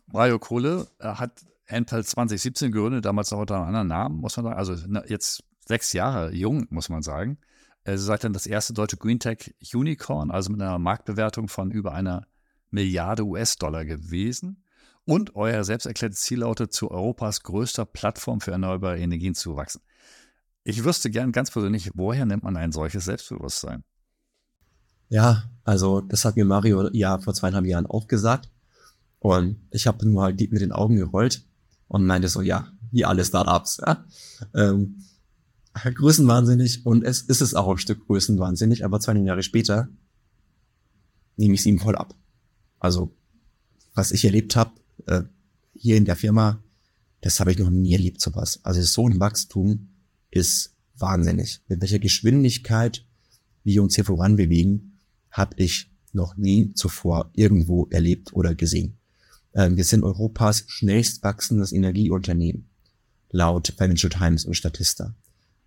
[0.07, 4.57] Mario Kohle hat Enpal 2017 gegründet, damals noch unter einem anderen Namen, muss man sagen.
[4.57, 4.73] Also
[5.05, 7.37] jetzt sechs Jahre jung, muss man sagen.
[7.83, 11.93] Also seid dann das erste deutsche Green Tech Unicorn, also mit einer Marktbewertung von über
[11.93, 12.25] einer
[12.71, 14.63] Milliarde US-Dollar gewesen.
[15.05, 19.81] Und euer selbst erklärtes Ziel lautet, zu Europas größter Plattform für erneuerbare Energien zu wachsen.
[20.67, 23.85] Ich wüsste gern ganz persönlich, woher nimmt man ein solches Selbstbewusstsein?
[25.07, 28.49] Ja, also das hat mir Mario ja vor zweieinhalb Jahren auch gesagt.
[29.19, 31.45] Und ich habe nur halt mit den Augen gerollt
[31.87, 33.77] und meinte so, ja, wie alle Startups.
[33.77, 34.05] Ja?
[34.53, 35.05] Ähm,
[35.73, 39.87] größenwahnsinnig und es ist es auch ein Stück größenwahnsinnig, aber zwei Jahre später
[41.37, 42.13] nehme ich es ihm voll ab.
[42.77, 43.15] Also,
[43.93, 44.71] was ich erlebt habe
[45.05, 45.23] äh,
[45.73, 46.61] hier in der Firma,
[47.21, 48.59] das habe ich noch nie erlebt, sowas.
[48.63, 49.87] Also so ein Wachstum
[50.31, 51.61] ist wahnsinnig.
[51.67, 53.05] Mit welcher Geschwindigkeit
[53.63, 54.99] wir uns hier voranbewegen,
[55.31, 58.97] habe ich noch nie zuvor irgendwo erlebt oder gesehen.
[59.53, 62.69] Ähm, wir sind Europas schnellst wachsendes Energieunternehmen,
[63.29, 65.15] laut Financial Times und Statista.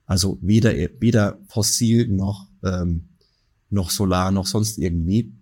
[0.06, 3.08] Also weder, weder fossil noch, ähm,
[3.68, 5.32] noch Solar noch sonst irgendwie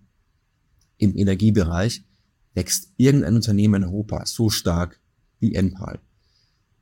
[0.97, 2.03] im Energiebereich
[2.53, 4.99] wächst irgendein Unternehmen in Europa so stark
[5.39, 5.99] wie Enpal.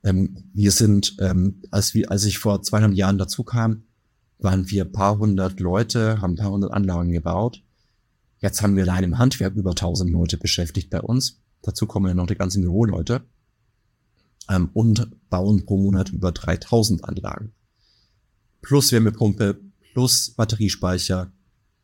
[0.04, 3.84] Ähm, wir sind, ähm, als, wir, als ich vor zweieinhalb Jahren dazu kam,
[4.38, 7.62] waren wir paar hundert Leute, haben paar hundert Anlagen gebaut.
[8.40, 11.40] Jetzt haben wir allein im Handwerk über tausend Leute beschäftigt bei uns.
[11.62, 13.22] Dazu kommen ja noch die ganzen Büroleute.
[14.48, 17.52] Ähm, und bauen pro Monat über 3000 Anlagen
[18.62, 19.60] plus Wärmepumpe,
[19.94, 21.32] plus Batteriespeicher,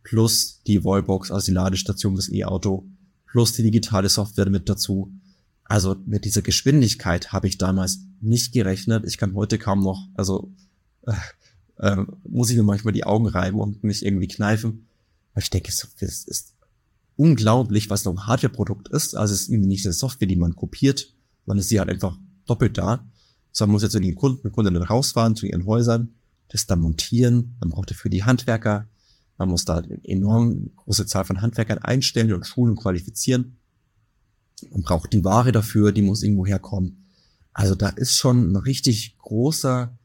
[0.03, 2.87] plus die Wallbox, also die Ladestation des E-Auto,
[3.27, 5.13] plus die digitale Software mit dazu.
[5.65, 9.05] Also mit dieser Geschwindigkeit habe ich damals nicht gerechnet.
[9.07, 10.53] Ich kann heute kaum noch, also
[11.07, 11.13] äh,
[11.79, 14.87] äh, muss ich mir manchmal die Augen reiben und mich irgendwie kneifen.
[15.33, 16.55] Weil ich denke, es ist
[17.17, 19.15] unglaublich, was noch ein Hardware-Produkt ist.
[19.15, 21.13] Also es ist irgendwie nicht eine Software, die man kopiert,
[21.47, 23.05] man ist sie halt einfach doppelt da.
[23.53, 26.15] So man muss jetzt zu den Kunden, Kunden rausfahren, zu ihren Häusern,
[26.49, 27.57] das dann montieren.
[27.61, 28.89] Man braucht dafür die Handwerker.
[29.39, 33.57] Man muss da eine enorm große Zahl von Handwerkern einstellen und schulen und qualifizieren.
[34.71, 37.05] Man braucht die Ware dafür, die muss irgendwo herkommen.
[37.53, 39.97] Also da ist schon eine richtig großer,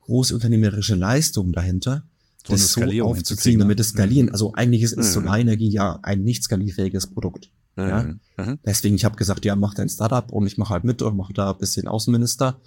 [0.00, 2.04] große unternehmerische Leistung dahinter,
[2.46, 4.30] so das so aufzuziehen, damit es skalieren.
[4.30, 5.22] Also eigentlich ist, ist mhm.
[5.22, 7.50] Solarenergie ja ein nicht skalierfähiges Produkt.
[7.76, 7.88] Mhm.
[7.88, 8.02] Ja?
[8.36, 8.58] Mhm.
[8.64, 11.32] Deswegen, ich habe gesagt, ja, mach dein Startup und ich mache halt mit und mache
[11.32, 12.60] da ein bisschen Außenminister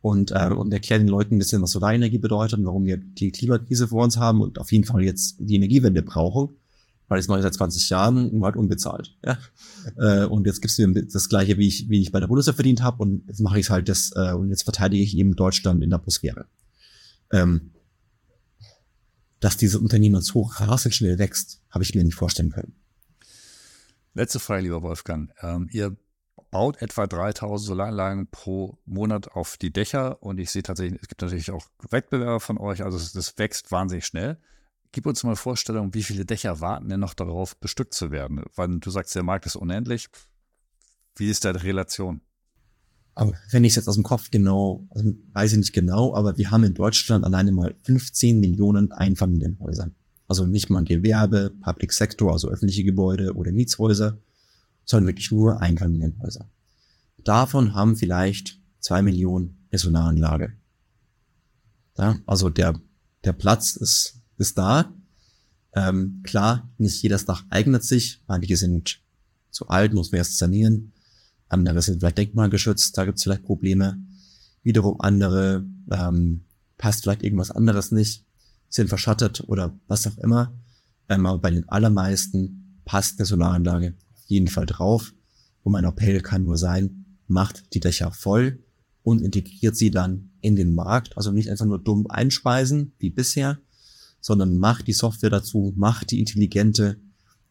[0.00, 3.32] und, äh, und erklären den Leuten ein bisschen, was Solarenergie bedeutet und warum wir die
[3.32, 6.56] Klimakrise vor uns haben und auf jeden Fall jetzt die Energiewende brauchen.
[7.08, 9.16] Weil das mache ich seit 20 Jahren und halt unbezahlt.
[9.24, 9.38] Ja?
[9.96, 12.82] Äh, und jetzt gibt's mir das gleiche, wie ich, wie ich bei der Bundeswehr verdient
[12.82, 15.90] habe und jetzt mache ich halt das äh, und jetzt verteidige ich eben Deutschland in
[15.90, 16.46] der Atmosphäre.
[17.32, 17.72] Ähm,
[19.40, 22.74] dass diese Unternehmen so rasend schnell wächst, habe ich mir nicht vorstellen können.
[24.14, 25.30] Letzte Frage, lieber Wolfgang.
[25.42, 25.96] Ähm, ihr
[26.50, 31.20] baut etwa 3000 Solaranlagen pro Monat auf die Dächer und ich sehe tatsächlich, es gibt
[31.20, 34.38] natürlich auch Wettbewerber von euch, also das wächst wahnsinnig schnell.
[34.92, 38.42] Gib uns mal Vorstellung, wie viele Dächer warten denn noch darauf, bestückt zu werden?
[38.54, 40.08] Weil du sagst, der Markt ist unendlich.
[41.16, 42.20] Wie ist da die Relation?
[43.14, 46.36] Aber wenn ich es jetzt aus dem Kopf genau, also weiß ich nicht genau, aber
[46.36, 49.90] wir haben in Deutschland alleine mal 15 Millionen Einfamilienhäuser.
[50.28, 54.18] Also nicht mal Gewerbe, Public Sector, also öffentliche Gebäude oder Mietshäuser,
[54.84, 56.50] sondern wirklich nur Einfamilienhäuser.
[57.24, 60.52] Davon haben vielleicht zwei Millionen eine Solaranlage.
[61.96, 62.78] Ja, also der,
[63.24, 64.92] der Platz ist, ist da.
[65.74, 68.22] Ähm, klar, nicht jedes Dach eignet sich.
[68.26, 69.00] Manche sind
[69.50, 70.92] zu alt, muss man erst sanieren.
[71.48, 73.98] Andere sind vielleicht denkmalgeschützt, da gibt es vielleicht Probleme.
[74.62, 76.44] Wiederum andere ähm,
[76.76, 78.24] passt vielleicht irgendwas anderes nicht,
[78.68, 80.58] sind verschattet oder was auch immer.
[81.08, 85.12] Ähm, aber bei den allermeisten passt eine Solaranlage auf jeden Fall drauf.
[85.62, 88.62] Und mein Appell kann nur sein, macht die Dächer voll
[89.02, 91.16] und integriert sie dann in den Markt.
[91.16, 93.58] Also nicht einfach nur dumm einspeisen wie bisher,
[94.26, 96.96] sondern macht die Software dazu, macht die intelligente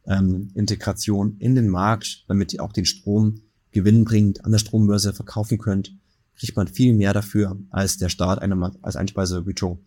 [0.05, 3.39] ähm, Integration in den Markt, damit ihr auch den Strom
[3.71, 5.95] gewinnbringend an der Strombörse verkaufen könnt,
[6.36, 9.80] kriegt man viel mehr dafür, als der Staat einem als Einspeiseretro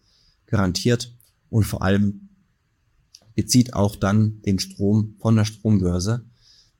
[0.47, 1.14] garantiert.
[1.51, 2.30] Und vor allem
[3.34, 6.24] bezieht auch dann den Strom von der Strombörse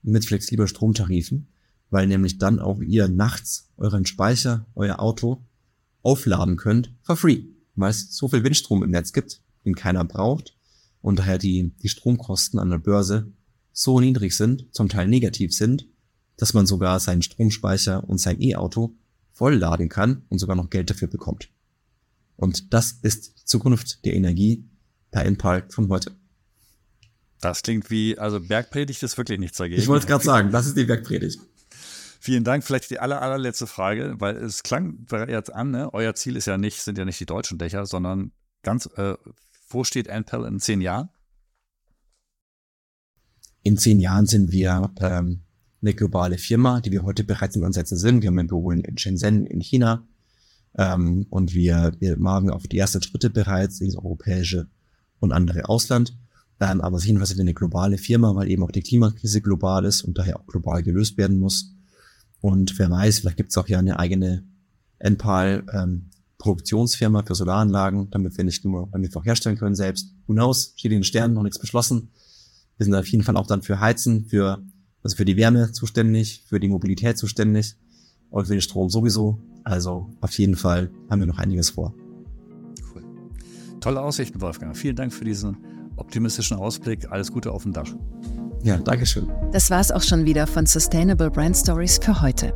[0.03, 1.49] mit flexibler Stromtarifen,
[1.91, 5.45] weil nämlich dann auch ihr nachts euren Speicher, euer Auto
[6.01, 7.43] aufladen könnt for free,
[7.75, 10.57] weil es so viel Windstrom im Netz gibt, den keiner braucht
[11.01, 13.33] und daher die, die Stromkosten an der Börse
[13.73, 15.87] so niedrig sind, zum Teil negativ sind,
[16.37, 18.95] dass man sogar seinen Stromspeicher und sein E-Auto
[19.33, 21.51] voll laden kann und sogar noch Geld dafür bekommt.
[22.37, 24.65] Und das ist die Zukunft der Energie
[25.11, 26.13] per Enpal von heute.
[27.41, 29.81] Das klingt wie, also Bergpredigt ist wirklich nichts dagegen.
[29.81, 31.41] Ich wollte es gerade sagen, das ist die Bergpredigt.
[32.21, 32.65] Vielen Dank.
[32.65, 35.95] Vielleicht die aller, allerletzte Frage, weil es klang jetzt an, ne?
[35.95, 39.15] euer Ziel ist ja nicht, sind ja nicht die deutschen Dächer, sondern ganz, äh,
[39.69, 41.11] wo steht Enpal in zehn Jahren?
[43.63, 45.41] In zehn Jahren sind wir ähm,
[45.83, 48.23] eine globale Firma, die wir heute bereits im Ansätzen sind.
[48.23, 50.07] Wir haben ein Büro in Shenzhen in China
[50.77, 54.69] ähm, und wir, wir machen auf die ersten Schritte bereits ins europäische
[55.21, 56.17] und andere Ausland.
[56.61, 60.03] Ähm, aber jedenfalls sind wir eine globale Firma, weil eben auch die Klimakrise global ist
[60.03, 61.75] und daher auch global gelöst werden muss.
[62.41, 64.45] Und wer weiß, vielleicht gibt es auch ja eine eigene
[64.99, 66.08] Enpal ähm,
[66.39, 70.15] Produktionsfirma für Solaranlagen, damit wir nicht nur damit wir auch herstellen können selbst.
[70.27, 70.73] Who knows?
[70.77, 72.11] Steht in den Sternen, noch nichts beschlossen.
[72.77, 74.63] Wir sind auf jeden Fall auch dann für Heizen, für
[75.03, 77.77] also für die Wärme zuständig, für die Mobilität zuständig
[78.31, 79.39] und für den Strom sowieso.
[79.65, 81.95] Also auf jeden Fall haben wir noch einiges vor.
[82.95, 83.05] Cool.
[83.81, 84.77] Tolle Aussichten, Wolfgang.
[84.77, 85.57] Vielen Dank für diesen
[85.97, 87.11] optimistischen Ausblick.
[87.11, 87.93] Alles Gute auf dem Dach.
[88.63, 89.29] Ja, Dankeschön.
[89.53, 92.53] Das war es auch schon wieder von Sustainable Brand Stories für heute.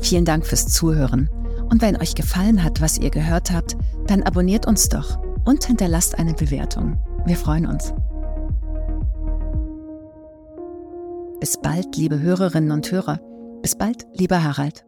[0.00, 1.28] Vielen Dank fürs Zuhören.
[1.72, 6.18] Und wenn euch gefallen hat, was ihr gehört habt, dann abonniert uns doch und hinterlasst
[6.18, 6.98] eine Bewertung.
[7.24, 7.94] Wir freuen uns.
[11.40, 13.20] Bis bald, liebe Hörerinnen und Hörer.
[13.62, 14.84] Bis bald, lieber Harald.